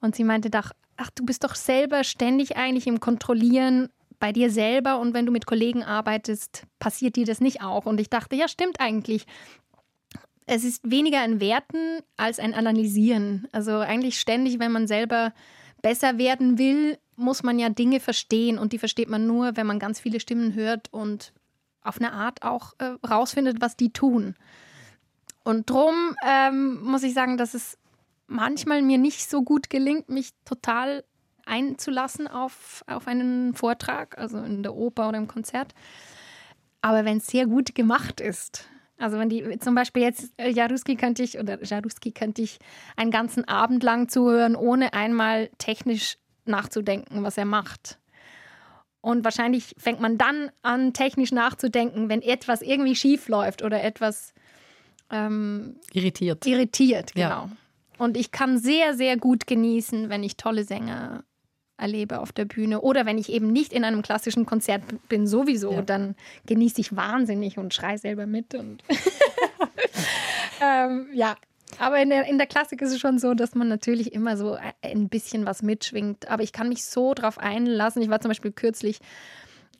[0.00, 3.90] Und sie meinte doch, ach, du bist doch selber ständig eigentlich im Kontrollieren
[4.22, 7.86] bei dir selber und wenn du mit Kollegen arbeitest, passiert dir das nicht auch.
[7.86, 9.26] Und ich dachte, ja, stimmt eigentlich.
[10.46, 13.48] Es ist weniger ein Werten als ein Analysieren.
[13.50, 15.34] Also eigentlich ständig, wenn man selber
[15.82, 19.80] besser werden will, muss man ja Dinge verstehen und die versteht man nur, wenn man
[19.80, 21.32] ganz viele Stimmen hört und
[21.82, 24.36] auf eine Art auch äh, rausfindet, was die tun.
[25.42, 27.76] Und drum ähm, muss ich sagen, dass es
[28.28, 31.02] manchmal mir nicht so gut gelingt, mich total
[31.46, 35.74] einzulassen auf, auf einen Vortrag, also in der Oper oder im Konzert.
[36.80, 38.68] Aber wenn es sehr gut gemacht ist,
[38.98, 42.58] also wenn die zum Beispiel jetzt äh, Jaruski könnte ich oder Jaruski könnte ich
[42.96, 47.98] einen ganzen Abend lang zuhören, ohne einmal technisch nachzudenken, was er macht.
[49.00, 54.32] Und wahrscheinlich fängt man dann an, technisch nachzudenken, wenn etwas irgendwie schief läuft oder etwas
[55.10, 56.46] ähm, irritiert.
[56.46, 57.28] Irritiert, genau.
[57.28, 57.50] Ja.
[57.98, 61.24] Und ich kann sehr, sehr gut genießen, wenn ich tolle Sänger
[61.82, 62.80] erlebe auf der Bühne.
[62.80, 65.82] Oder wenn ich eben nicht in einem klassischen Konzert bin, sowieso, ja.
[65.82, 66.14] dann
[66.46, 68.54] genieße ich wahnsinnig und schreie selber mit.
[68.54, 68.82] Und
[70.62, 71.36] ähm, ja,
[71.78, 74.56] aber in der, in der Klassik ist es schon so, dass man natürlich immer so
[74.82, 76.28] ein bisschen was mitschwingt.
[76.28, 78.02] Aber ich kann mich so drauf einlassen.
[78.02, 79.00] Ich war zum Beispiel kürzlich,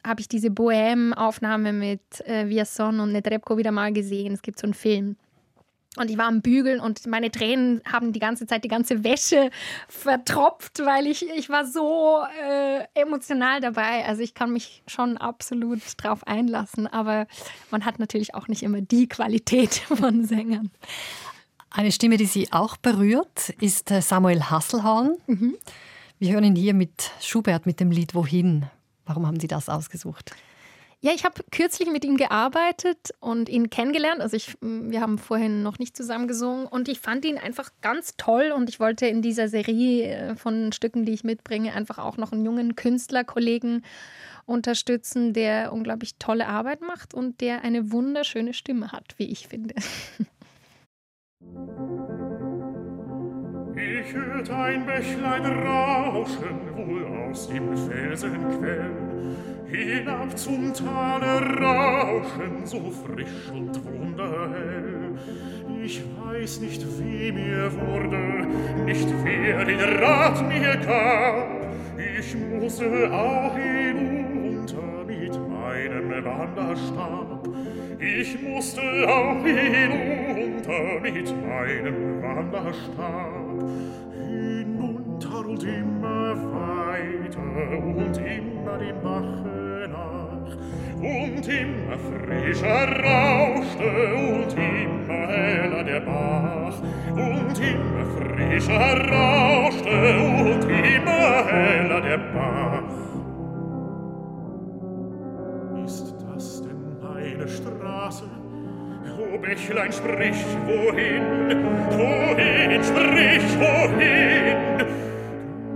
[0.04, 4.32] habe ich diese Bohème-Aufnahme mit äh, Viason und Nedrebko wieder mal gesehen.
[4.32, 5.16] Es gibt so einen Film.
[5.96, 9.50] Und ich war am Bügeln und meine Tränen haben die ganze Zeit die ganze Wäsche
[9.88, 14.06] vertropft, weil ich, ich war so äh, emotional dabei.
[14.06, 17.26] Also ich kann mich schon absolut drauf einlassen, aber
[17.70, 20.70] man hat natürlich auch nicht immer die Qualität von Sängern.
[21.68, 25.16] Eine Stimme, die Sie auch berührt, ist äh, Samuel Hasselhorn.
[25.26, 25.56] Mhm.
[26.18, 28.66] Wir hören ihn hier mit Schubert mit dem Lied Wohin.
[29.04, 30.32] Warum haben Sie das ausgesucht?
[31.04, 34.20] Ja, ich habe kürzlich mit ihm gearbeitet und ihn kennengelernt.
[34.20, 38.16] Also ich, wir haben vorhin noch nicht zusammen gesungen und ich fand ihn einfach ganz
[38.16, 42.18] toll und ich wollte in dieser Serie äh, von Stücken, die ich mitbringe, einfach auch
[42.18, 43.84] noch einen jungen Künstlerkollegen
[44.46, 49.74] unterstützen, der unglaublich tolle Arbeit macht und der eine wunderschöne Stimme hat, wie ich finde.
[54.04, 58.90] Ich hört ein Bächlein rauschen, wohl aus dem Felsenquell,
[59.66, 65.14] hinab zum Tale rauschen, so frisch und wunderhell.
[65.84, 68.46] Ich weiß nicht, wie mir wurde,
[68.84, 71.72] nicht wer den Rat mir gab,
[72.18, 77.41] ich musste auch hinunter mit meinem Wanderstab.
[78.04, 83.62] Ich musste auch hinunter mit meinem Wanderstab.
[84.18, 90.56] Hinunter und immer weiter und immer dem Bache nach.
[90.98, 96.82] Und immer frischer rauschte und immer heller der Bach.
[97.12, 103.11] Und immer frischer rauschte und immer heller der Bach.
[107.48, 108.24] Straße.
[109.18, 111.22] O Bächlein, sprich, wohin?
[111.90, 114.78] Wohin, sprich, wohin?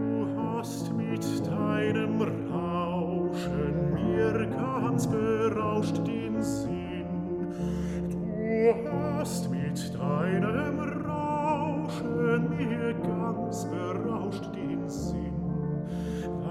[0.01, 2.21] Du hast mit deinem
[2.53, 7.07] Rauschen mir ganz berauscht den Sinn.
[8.11, 8.75] Du
[9.19, 15.36] hast mit deinem Rauschen mir ganz berauscht den Sinn.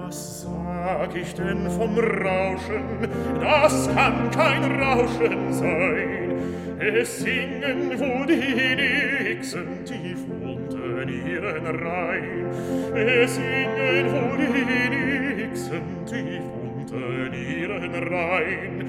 [0.06, 3.08] Was sag ich denn vom Rauschen?
[3.40, 6.30] Das kann kein Rauschen sein.
[6.78, 12.46] Es singen wohl die Nixen tief unten ihren Rhein.
[12.94, 18.88] Es singen wohl die Nixen tief unten ihren Rhein.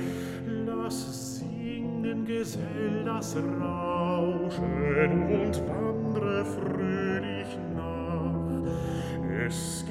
[0.68, 9.48] Lass singen, Gesell, das Rauschen und wandre fröhlich nach.
[9.48, 9.84] Es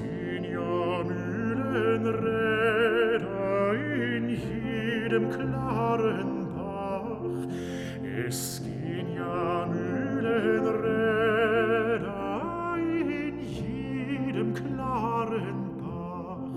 [2.15, 3.75] Räder
[4.17, 7.21] in jedem klaren Bach.
[8.27, 10.87] Es gehen ja Mühlenräder
[12.79, 16.51] in jedem klaren Bach.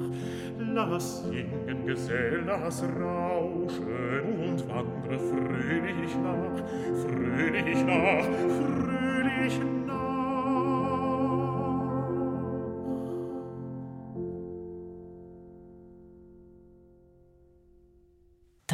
[0.74, 6.64] Lass singen, Gesell, lass rauschen und wandre fröhlich nach,
[7.02, 8.26] fröhlich nach,
[8.58, 9.79] fröhlich nach.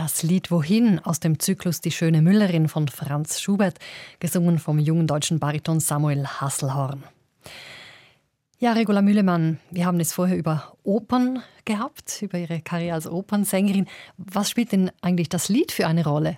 [0.06, 3.80] Das Lied Wohin aus dem Zyklus Die schöne Müllerin von Franz Schubert,
[4.20, 7.04] gesungen vom jungen deutschen Bariton Samuel Hasselhorn.
[8.60, 13.88] Ja, Regula Müllemann, wir haben es vorher über Opern gehabt, über Ihre Karriere als Opernsängerin.
[14.18, 16.38] Was spielt denn eigentlich das Lied für eine Rolle?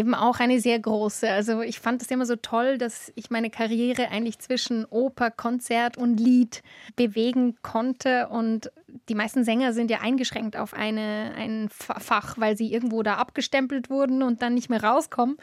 [0.00, 1.28] Eben auch eine sehr große.
[1.28, 5.98] Also ich fand es immer so toll, dass ich meine Karriere eigentlich zwischen Oper, Konzert
[5.98, 6.62] und Lied
[6.96, 8.28] bewegen konnte.
[8.28, 8.72] Und
[9.10, 13.90] die meisten Sänger sind ja eingeschränkt auf eine, ein Fach, weil sie irgendwo da abgestempelt
[13.90, 15.36] wurden und dann nicht mehr rauskommen.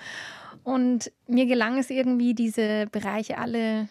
[0.64, 3.90] Und mir gelang es irgendwie, diese Bereiche alle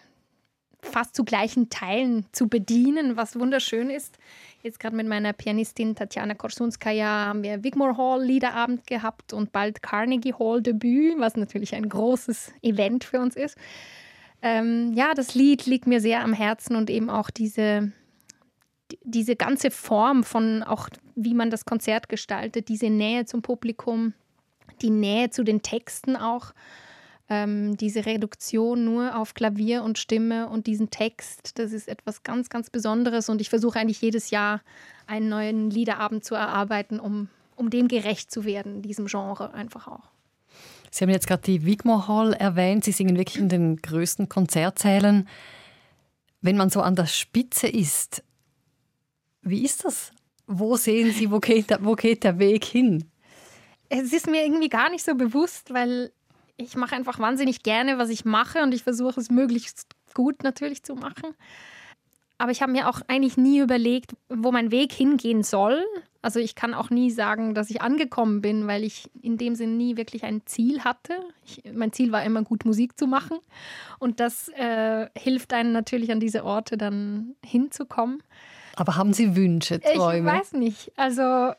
[0.83, 4.19] fast zu gleichen Teilen zu bedienen, was wunderschön ist.
[4.67, 9.81] Jetzt gerade mit meiner Pianistin Tatjana Korsunskaya haben wir Wigmore Hall Liederabend gehabt und bald
[9.81, 13.57] Carnegie Hall Debüt, was natürlich ein großes Event für uns ist.
[14.43, 17.93] Ähm, ja, das Lied liegt mir sehr am Herzen und eben auch diese,
[19.05, 24.15] diese ganze Form von auch, wie man das Konzert gestaltet, diese Nähe zum Publikum,
[24.83, 26.53] die Nähe zu den Texten auch
[27.29, 32.51] ähm, diese Reduktion nur auf Klavier und Stimme und diesen Text, das ist etwas ganz,
[32.51, 33.29] ganz Besonderes.
[33.29, 34.61] Und ich versuche eigentlich jedes Jahr
[35.07, 40.11] einen neuen Liederabend zu erarbeiten, um, um dem gerecht zu werden, diesem Genre einfach auch.
[40.91, 42.85] Sie haben jetzt gerade die Wigmore Hall erwähnt.
[42.85, 45.29] Sie singen wirklich in den größten Konzertsälen.
[46.41, 48.23] Wenn man so an der Spitze ist,
[49.43, 50.13] wie ist das?
[50.47, 53.05] Wo sehen Sie, wo geht, der, wo geht der Weg hin?
[53.89, 56.13] Es ist mir irgendwie gar nicht so bewusst, weil
[56.57, 60.83] ich mache einfach wahnsinnig gerne, was ich mache und ich versuche es möglichst gut natürlich
[60.83, 61.35] zu machen.
[62.39, 65.83] Aber ich habe mir auch eigentlich nie überlegt, wo mein Weg hingehen soll.
[66.21, 69.77] Also ich kann auch nie sagen, dass ich angekommen bin, weil ich in dem Sinn
[69.77, 71.15] nie wirklich ein Ziel hatte.
[71.47, 73.39] Ich, mein Ziel war immer gut Musik zu machen
[73.99, 78.23] und das äh, hilft einem natürlich an diese Orte dann hinzukommen.
[78.75, 80.29] Aber haben Sie Wünsche, Träume?
[80.29, 80.93] Ich weiß nicht.
[80.97, 81.53] Also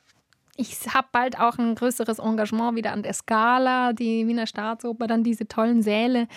[0.57, 5.23] ich habe bald auch ein größeres Engagement wieder an der Scala, die Wiener Staatsoper, dann
[5.23, 6.27] diese tollen Säle.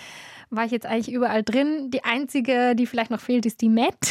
[0.51, 1.91] War ich jetzt eigentlich überall drin.
[1.91, 3.97] Die einzige, die vielleicht noch fehlt, ist die Met.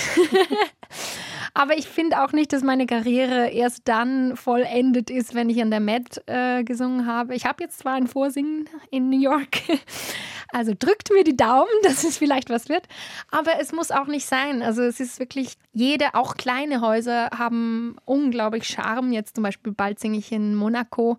[1.54, 5.72] Aber ich finde auch nicht, dass meine Karriere erst dann vollendet ist, wenn ich an
[5.72, 7.36] der Met äh, gesungen habe.
[7.36, 9.62] Ich habe jetzt zwar ein Vorsingen in New York,
[10.50, 12.88] also drückt mir die Daumen, dass es vielleicht was wird.
[13.32, 14.62] Aber es muss auch nicht sein.
[14.62, 19.12] Also es ist wirklich, jede, auch kleine Häuser haben unglaublich Charme.
[19.14, 21.18] Jetzt zum Beispiel bald singe ich in Monaco.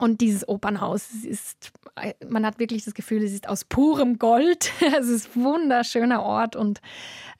[0.00, 1.72] Und dieses Opernhaus ist,
[2.28, 4.72] man hat wirklich das Gefühl, es ist aus purem Gold.
[4.98, 6.80] Es ist ein wunderschöner Ort und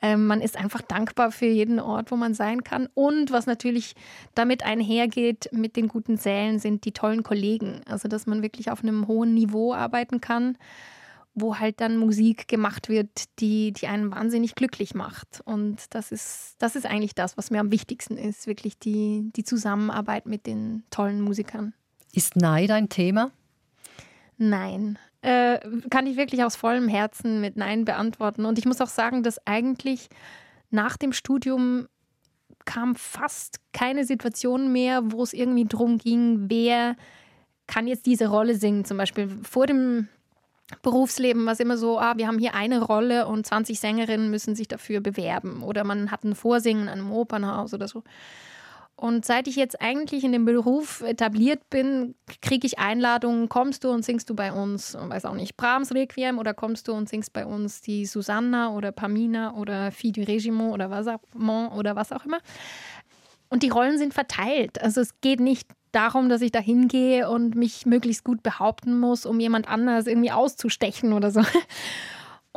[0.00, 2.88] ähm, man ist einfach dankbar für jeden Ort, wo man sein kann.
[2.94, 3.94] Und was natürlich
[4.34, 7.80] damit einhergeht mit den guten Sälen, sind die tollen Kollegen.
[7.86, 10.56] Also, dass man wirklich auf einem hohen Niveau arbeiten kann,
[11.34, 15.40] wo halt dann Musik gemacht wird, die, die einen wahnsinnig glücklich macht.
[15.44, 19.44] Und das ist, das ist eigentlich das, was mir am wichtigsten ist, wirklich die, die
[19.44, 21.74] Zusammenarbeit mit den tollen Musikern.
[22.12, 23.30] Ist Neid ein Thema?
[24.38, 24.98] Nein.
[25.20, 25.58] Äh,
[25.90, 28.44] kann ich wirklich aus vollem Herzen mit Nein beantworten.
[28.44, 30.08] Und ich muss auch sagen, dass eigentlich
[30.70, 31.88] nach dem Studium
[32.64, 36.96] kam fast keine Situation mehr, wo es irgendwie drum ging, wer
[37.66, 38.84] kann jetzt diese Rolle singen.
[38.84, 40.08] Zum Beispiel vor dem
[40.82, 44.54] Berufsleben war es immer so, ah, wir haben hier eine Rolle und 20 Sängerinnen müssen
[44.54, 45.62] sich dafür bewerben.
[45.62, 48.04] Oder man hat ein Vorsingen in einem Opernhaus oder so.
[49.00, 53.90] Und seit ich jetzt eigentlich in dem Beruf etabliert bin, kriege ich Einladungen, kommst du
[53.90, 57.32] und singst du bei uns, weiß auch nicht, Brahms Requiem oder kommst du und singst
[57.32, 62.24] bei uns die Susanna oder Pamina oder Fille du Regiment oder was, oder was auch
[62.24, 62.38] immer.
[63.48, 64.82] Und die Rollen sind verteilt.
[64.82, 69.26] Also es geht nicht darum, dass ich da hingehe und mich möglichst gut behaupten muss,
[69.26, 71.42] um jemand anders irgendwie auszustechen oder so.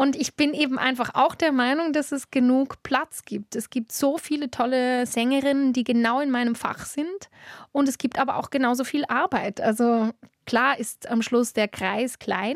[0.02, 3.56] Und ich bin eben einfach auch der Meinung, dass es genug Platz gibt.
[3.56, 7.30] Es gibt so viele tolle Sängerinnen, die genau in meinem Fach sind.
[7.72, 9.62] Und es gibt aber auch genauso viel Arbeit.
[9.62, 10.10] Also
[10.48, 12.56] klar ist am Schluss der Kreis klein.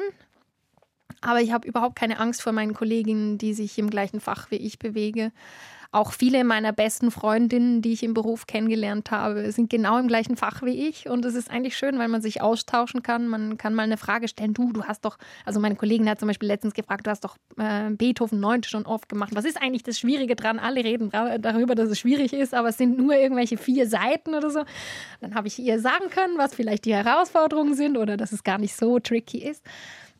[1.22, 4.56] Aber ich habe überhaupt keine Angst vor meinen Kolleginnen, die sich im gleichen Fach wie
[4.56, 5.32] ich bewegen.
[5.96, 10.36] Auch viele meiner besten Freundinnen, die ich im Beruf kennengelernt habe, sind genau im gleichen
[10.36, 11.08] Fach wie ich.
[11.08, 13.30] Und es ist eigentlich schön, weil man sich austauschen kann.
[13.30, 14.54] Man kann mal eine Frage stellen.
[14.54, 17.38] Du, du hast doch, also meine Kollegin hat zum Beispiel letztens gefragt, du hast doch
[17.58, 19.34] äh, Beethoven 9 schon oft gemacht.
[19.36, 20.60] Was ist eigentlich das Schwierige dran?
[20.60, 24.50] Alle reden darüber, dass es schwierig ist, aber es sind nur irgendwelche vier Seiten oder
[24.50, 24.66] so.
[25.22, 28.58] Dann habe ich ihr sagen können, was vielleicht die Herausforderungen sind oder dass es gar
[28.58, 29.64] nicht so tricky ist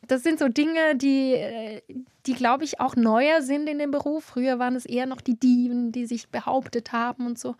[0.06, 1.82] das sind so Dinge, die, äh,
[2.26, 4.24] die glaube ich, auch neuer sind in dem Beruf.
[4.24, 7.56] Früher waren es eher noch die Diven, die sich behauptet haben und so.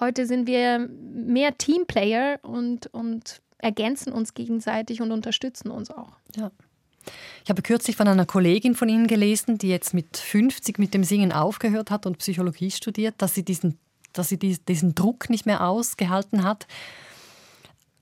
[0.00, 6.12] Heute sind wir mehr Teamplayer und, und ergänzen uns gegenseitig und unterstützen uns auch.
[6.36, 6.50] Ja.
[7.44, 11.04] Ich habe kürzlich von einer Kollegin von Ihnen gelesen, die jetzt mit 50 mit dem
[11.04, 13.78] Singen aufgehört hat und Psychologie studiert, dass sie diesen,
[14.12, 16.66] dass sie diesen Druck nicht mehr ausgehalten hat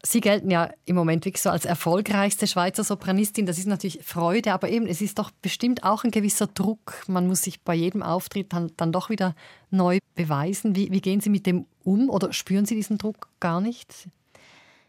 [0.07, 3.47] Sie gelten ja im Moment wirklich so als erfolgreichste Schweizer Sopranistin.
[3.47, 7.03] Das ist natürlich Freude, aber eben, es ist doch bestimmt auch ein gewisser Druck.
[7.07, 9.35] Man muss sich bei jedem Auftritt dann, dann doch wieder
[9.71, 10.77] neu beweisen.
[10.77, 14.09] Wie, wie gehen Sie mit dem um oder spüren Sie diesen Druck gar nicht?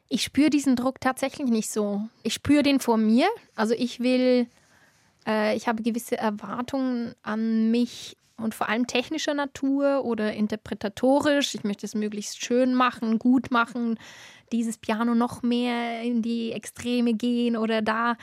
[0.10, 2.02] Ich spüre diesen Druck tatsächlich nicht so.
[2.24, 3.28] Ich spüre den vor mir.
[3.56, 4.48] Also ich will,
[5.26, 11.56] äh, ich habe gewisse Erwartungen an mich und vor allem technischer Natur oder interpretatorisch.
[11.56, 13.98] Ich möchte es möglichst schön machen, gut machen,
[14.52, 18.18] dieses Piano noch mehr in die Extreme gehen oder da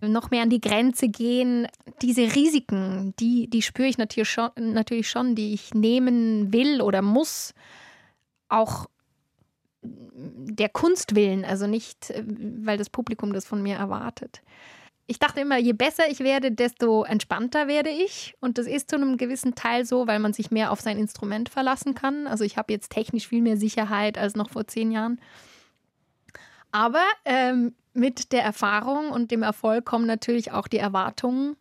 [0.00, 1.66] noch mehr an die Grenze gehen.
[2.02, 7.00] Diese Risiken, die, die spüre ich natürlich schon, natürlich schon, die ich nehmen will oder
[7.00, 7.54] muss.
[8.48, 8.86] Auch
[9.82, 14.42] der Kunst willen, also nicht, weil das Publikum das von mir erwartet
[15.06, 18.34] ich dachte immer, je besser ich werde, desto entspannter werde ich.
[18.40, 21.48] Und das ist zu einem gewissen Teil so, weil man sich mehr auf sein Instrument
[21.48, 22.26] verlassen kann.
[22.26, 25.20] Also ich habe jetzt technisch viel mehr Sicherheit als noch vor zehn Jahren.
[26.72, 31.56] Aber ähm, mit der Erfahrung und dem Erfolg kommen natürlich auch die Erwartungen,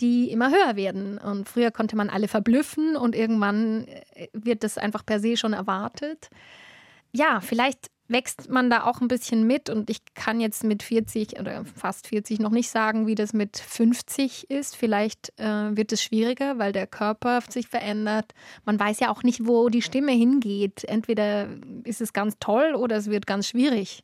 [0.00, 1.18] die immer höher werden.
[1.18, 5.52] Und früher konnte man alle verblüffen und irgendwann äh, wird das einfach per se schon
[5.52, 6.30] erwartet.
[7.12, 11.40] Ja, vielleicht wächst man da auch ein bisschen mit und ich kann jetzt mit 40
[11.40, 14.76] oder fast 40 noch nicht sagen, wie das mit 50 ist.
[14.76, 18.32] Vielleicht äh, wird es schwieriger, weil der Körper sich verändert.
[18.64, 20.84] Man weiß ja auch nicht, wo die Stimme hingeht.
[20.84, 21.48] Entweder
[21.84, 24.02] ist es ganz toll oder es wird ganz schwierig.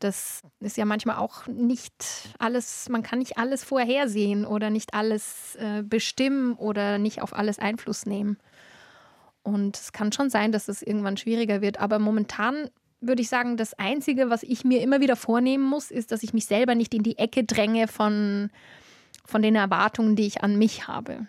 [0.00, 5.56] Das ist ja manchmal auch nicht alles, man kann nicht alles vorhersehen oder nicht alles
[5.56, 8.38] äh, bestimmen oder nicht auf alles Einfluss nehmen.
[9.42, 11.80] Und es kann schon sein, dass es irgendwann schwieriger wird.
[11.80, 12.68] Aber momentan
[13.00, 16.34] würde ich sagen, das Einzige, was ich mir immer wieder vornehmen muss, ist, dass ich
[16.34, 18.50] mich selber nicht in die Ecke dränge von,
[19.24, 21.26] von den Erwartungen, die ich an mich habe.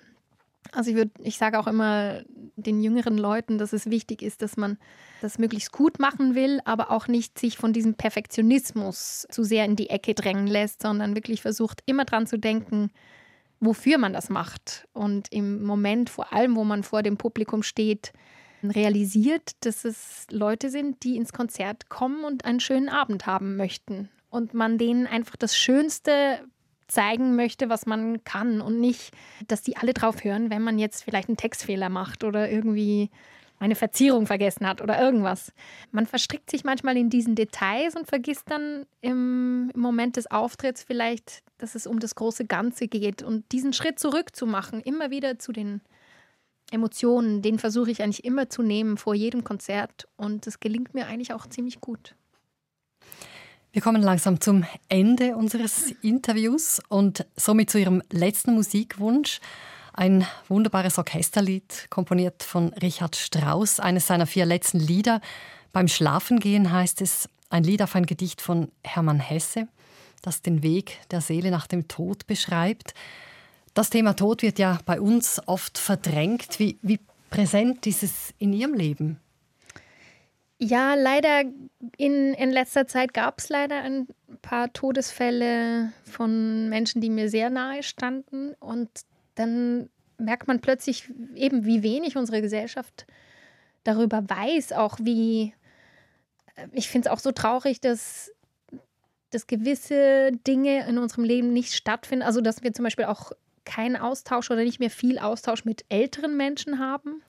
[0.71, 2.21] Also ich würde, ich sage auch immer
[2.55, 4.77] den jüngeren Leuten, dass es wichtig ist, dass man
[5.21, 9.75] das möglichst gut machen will, aber auch nicht sich von diesem Perfektionismus zu sehr in
[9.75, 12.91] die Ecke drängen lässt, sondern wirklich versucht, immer dran zu denken,
[13.59, 14.87] wofür man das macht.
[14.93, 18.13] Und im Moment, vor allem, wo man vor dem Publikum steht,
[18.63, 24.09] realisiert, dass es Leute sind, die ins Konzert kommen und einen schönen Abend haben möchten.
[24.29, 26.39] Und man denen einfach das Schönste
[26.87, 29.11] zeigen möchte, was man kann und nicht,
[29.47, 33.09] dass die alle drauf hören, wenn man jetzt vielleicht einen Textfehler macht oder irgendwie
[33.59, 35.51] eine Verzierung vergessen hat oder irgendwas.
[35.91, 40.83] Man verstrickt sich manchmal in diesen Details und vergisst dann im, im, Moment des Auftritts
[40.83, 45.11] vielleicht, dass es um das große Ganze geht und diesen Schritt zurück zu machen, immer
[45.11, 45.81] wieder zu den
[46.71, 51.07] Emotionen, den versuche ich eigentlich immer zu nehmen vor jedem Konzert und das gelingt mir
[51.07, 52.15] eigentlich auch ziemlich gut.
[53.71, 59.39] Wir kommen langsam zum Ende unseres Interviews und somit zu Ihrem letzten Musikwunsch.
[59.93, 65.21] Ein wunderbares Orchesterlied, komponiert von Richard Strauss, eines seiner vier letzten Lieder.
[65.71, 69.67] Beim Schlafengehen heißt es ein Lied auf ein Gedicht von Hermann Hesse,
[70.23, 72.95] das den Weg der Seele nach dem Tod beschreibt.
[73.79, 76.59] Das Thema Tod wird ja bei uns oft verdrängt.
[76.59, 76.99] Wie, wie
[77.29, 79.21] präsent ist es in Ihrem Leben?
[80.57, 81.43] Ja, leider
[81.95, 84.09] in, in letzter Zeit gab es leider ein
[84.41, 88.53] paar Todesfälle von Menschen, die mir sehr nahe standen.
[88.59, 88.89] Und
[89.35, 93.07] dann merkt man plötzlich eben, wie wenig unsere Gesellschaft
[93.85, 95.53] darüber weiß, auch wie,
[96.73, 98.29] ich finde es auch so traurig, dass,
[99.31, 102.23] dass gewisse Dinge in unserem Leben nicht stattfinden.
[102.23, 103.31] Also, dass wir zum Beispiel auch
[103.65, 107.21] keinen Austausch oder nicht mehr viel Austausch mit älteren Menschen haben.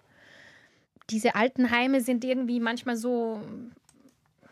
[1.11, 3.40] Diese Altenheime sind irgendwie manchmal so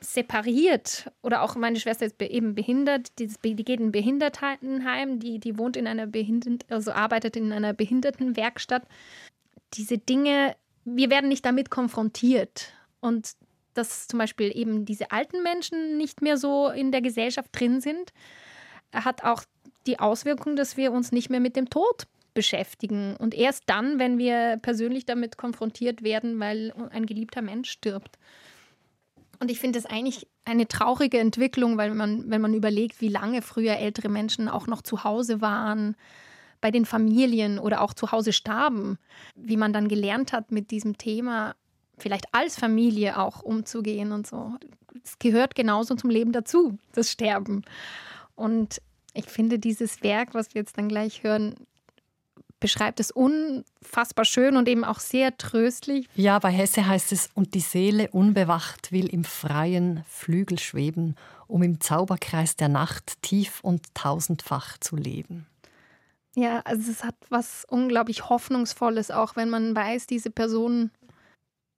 [0.01, 1.11] separiert.
[1.22, 5.76] Oder auch meine Schwester ist eben behindert, die, geht in ein Behindertenheim, die, die wohnt
[5.76, 8.86] in einer Behindert, also arbeitet in einer Behindertenwerkstatt.
[9.74, 12.72] Diese Dinge, wir werden nicht damit konfrontiert.
[13.01, 13.32] Und
[13.79, 18.12] dass zum Beispiel eben diese alten Menschen nicht mehr so in der Gesellschaft drin sind,
[18.93, 19.43] hat auch
[19.87, 23.16] die Auswirkung, dass wir uns nicht mehr mit dem Tod beschäftigen.
[23.16, 28.18] Und erst dann, wenn wir persönlich damit konfrontiert werden, weil ein geliebter Mensch stirbt.
[29.41, 33.43] Und ich finde das eigentlich eine traurige Entwicklung, weil man, wenn man überlegt, wie lange
[33.43, 35.97] früher ältere Menschen auch noch zu Hause waren,
[36.61, 38.99] bei den Familien oder auch zu Hause starben,
[39.37, 41.55] wie man dann gelernt hat, mit diesem Thema
[41.99, 44.53] vielleicht als Familie auch umzugehen und so.
[45.05, 47.62] Es gehört genauso zum Leben dazu, das Sterben.
[48.34, 48.80] Und
[49.14, 51.55] ich finde, dieses Werk, was wir jetzt dann gleich hören,
[52.61, 56.09] beschreibt es unfassbar schön und eben auch sehr tröstlich.
[56.14, 61.62] Ja, bei Hesse heißt es, und die Seele unbewacht will im freien Flügel schweben, um
[61.62, 65.46] im Zauberkreis der Nacht tief und tausendfach zu leben.
[66.34, 70.90] Ja, also es hat was unglaublich Hoffnungsvolles, auch wenn man weiß, diese Person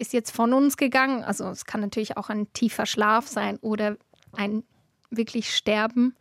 [0.00, 1.22] ist jetzt von uns gegangen.
[1.22, 3.96] Also es kann natürlich auch ein tiefer Schlaf sein oder
[4.32, 4.64] ein
[5.10, 6.14] wirklich Sterben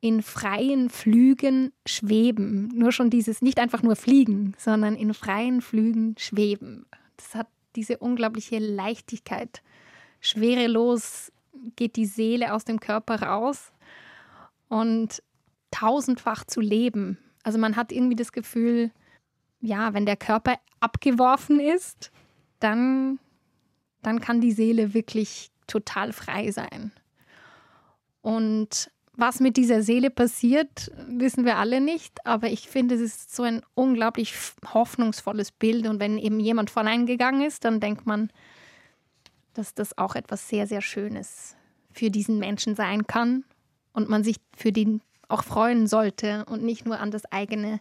[0.00, 2.68] in freien Flügen schweben.
[2.74, 6.86] Nur schon dieses, nicht einfach nur fliegen, sondern in freien Flügen schweben.
[7.16, 9.62] Das hat diese unglaubliche Leichtigkeit.
[10.20, 11.32] Schwerelos
[11.76, 13.72] geht die Seele aus dem Körper raus
[14.68, 15.22] und
[15.70, 17.18] tausendfach zu leben.
[17.42, 18.90] Also man hat irgendwie das Gefühl,
[19.60, 22.12] ja, wenn der Körper abgeworfen ist,
[22.60, 23.18] dann,
[24.02, 26.92] dann kann die Seele wirklich total frei sein.
[28.22, 33.34] Und was mit dieser Seele passiert, wissen wir alle nicht, aber ich finde, es ist
[33.34, 34.34] so ein unglaublich
[34.72, 35.86] hoffnungsvolles Bild.
[35.86, 38.30] Und wenn eben jemand voreingegangen ist, dann denkt man,
[39.52, 41.54] dass das auch etwas sehr, sehr Schönes
[41.92, 43.44] für diesen Menschen sein kann
[43.92, 47.80] und man sich für den auch freuen sollte und nicht nur an das eigene,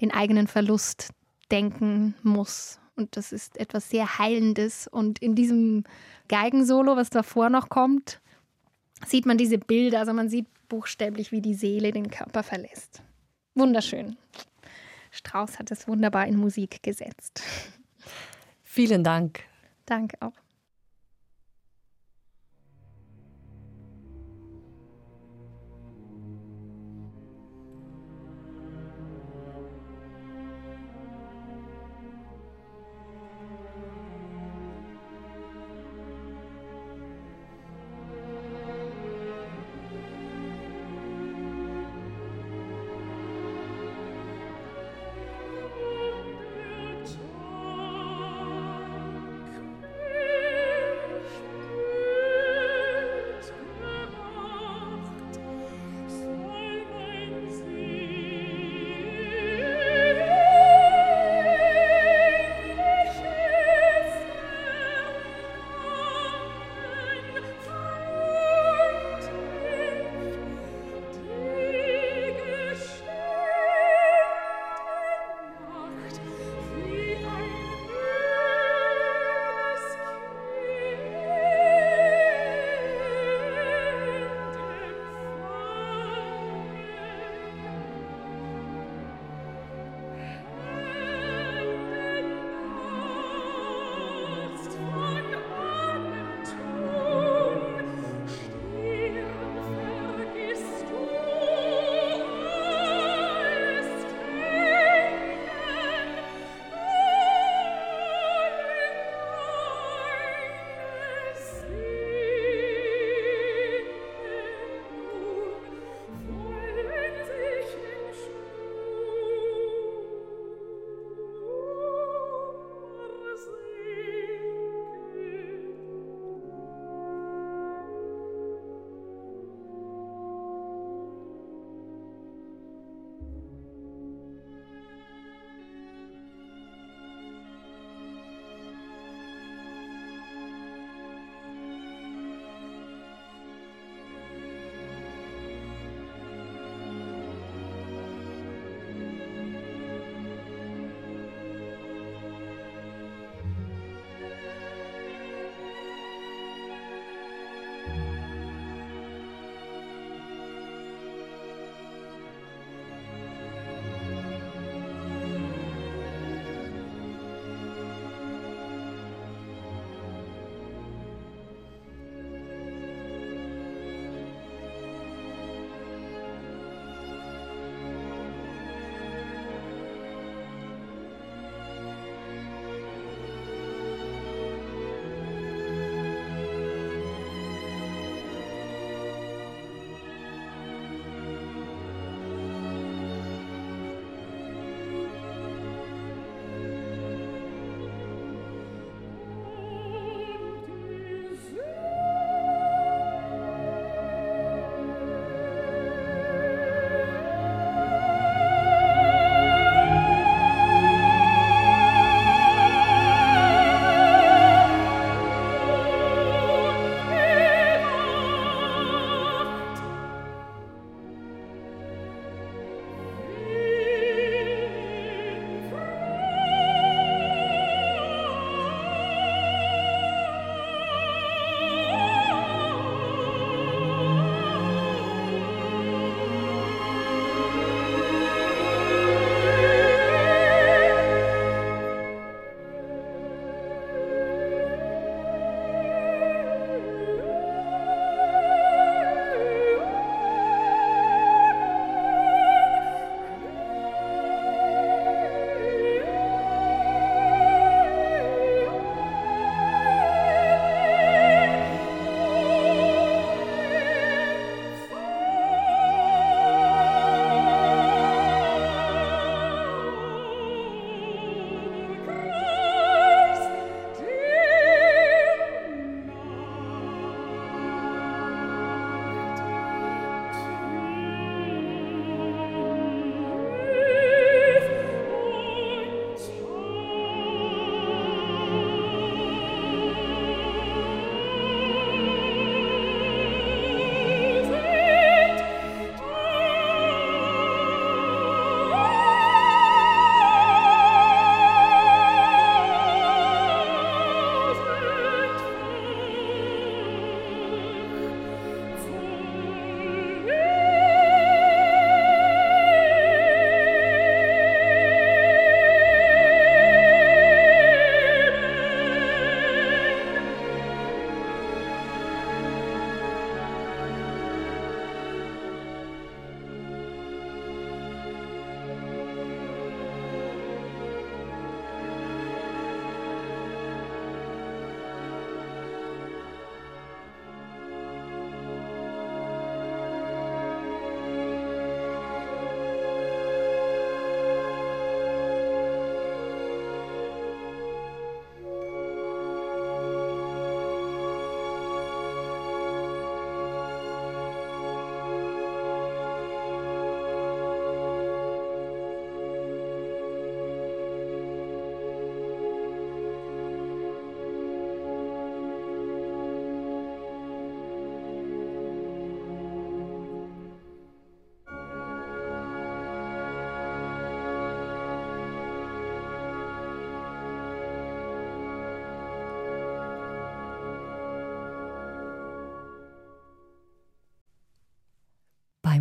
[0.00, 1.10] den eigenen Verlust
[1.50, 2.79] denken muss.
[3.00, 4.86] Und das ist etwas sehr Heilendes.
[4.86, 5.84] Und in diesem
[6.28, 8.20] Geigensolo, was davor noch kommt,
[9.06, 10.00] sieht man diese Bilder.
[10.00, 13.02] Also man sieht buchstäblich, wie die Seele den Körper verlässt.
[13.54, 14.16] Wunderschön.
[15.10, 17.42] Strauss hat es wunderbar in Musik gesetzt.
[18.62, 19.40] Vielen Dank.
[19.86, 20.32] Danke auch.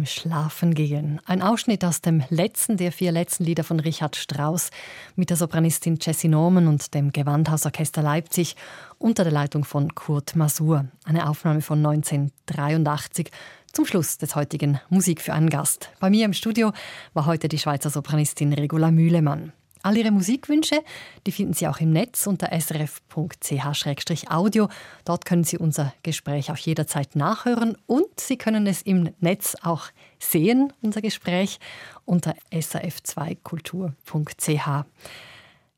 [0.10, 1.22] Beim Schlafengehen.
[1.26, 4.70] Ein Ausschnitt aus dem letzten der vier letzten Lieder von Richard Strauss
[5.16, 8.56] mit der Sopranistin Jessie Norman und dem Gewandhausorchester Leipzig
[8.98, 10.86] unter der Leitung von Kurt Masur.
[11.04, 13.32] Eine Aufnahme von 1983
[13.72, 15.90] zum Schluss des heutigen Musik für einen Gast.
[16.00, 16.72] Bei mir im Studio
[17.14, 19.54] war heute die Schweizer Sopranistin Regula Mühlemann.
[19.82, 20.84] All Ihre Musikwünsche,
[21.26, 24.68] die finden Sie auch im Netz unter srf.ch-audio.
[25.06, 29.86] Dort können Sie unser Gespräch auch jederzeit nachhören und Sie können es im Netz auch
[30.20, 31.60] sehen, unser Gespräch,
[32.06, 34.86] unter srf2kultur.ch.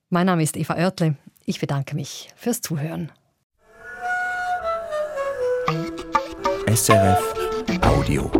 [0.10, 1.16] Mein Name ist Eva Oertle.
[1.46, 3.12] Ich bedanke mich fürs Zuhören.
[6.68, 7.34] SRF
[7.82, 8.32] Audio.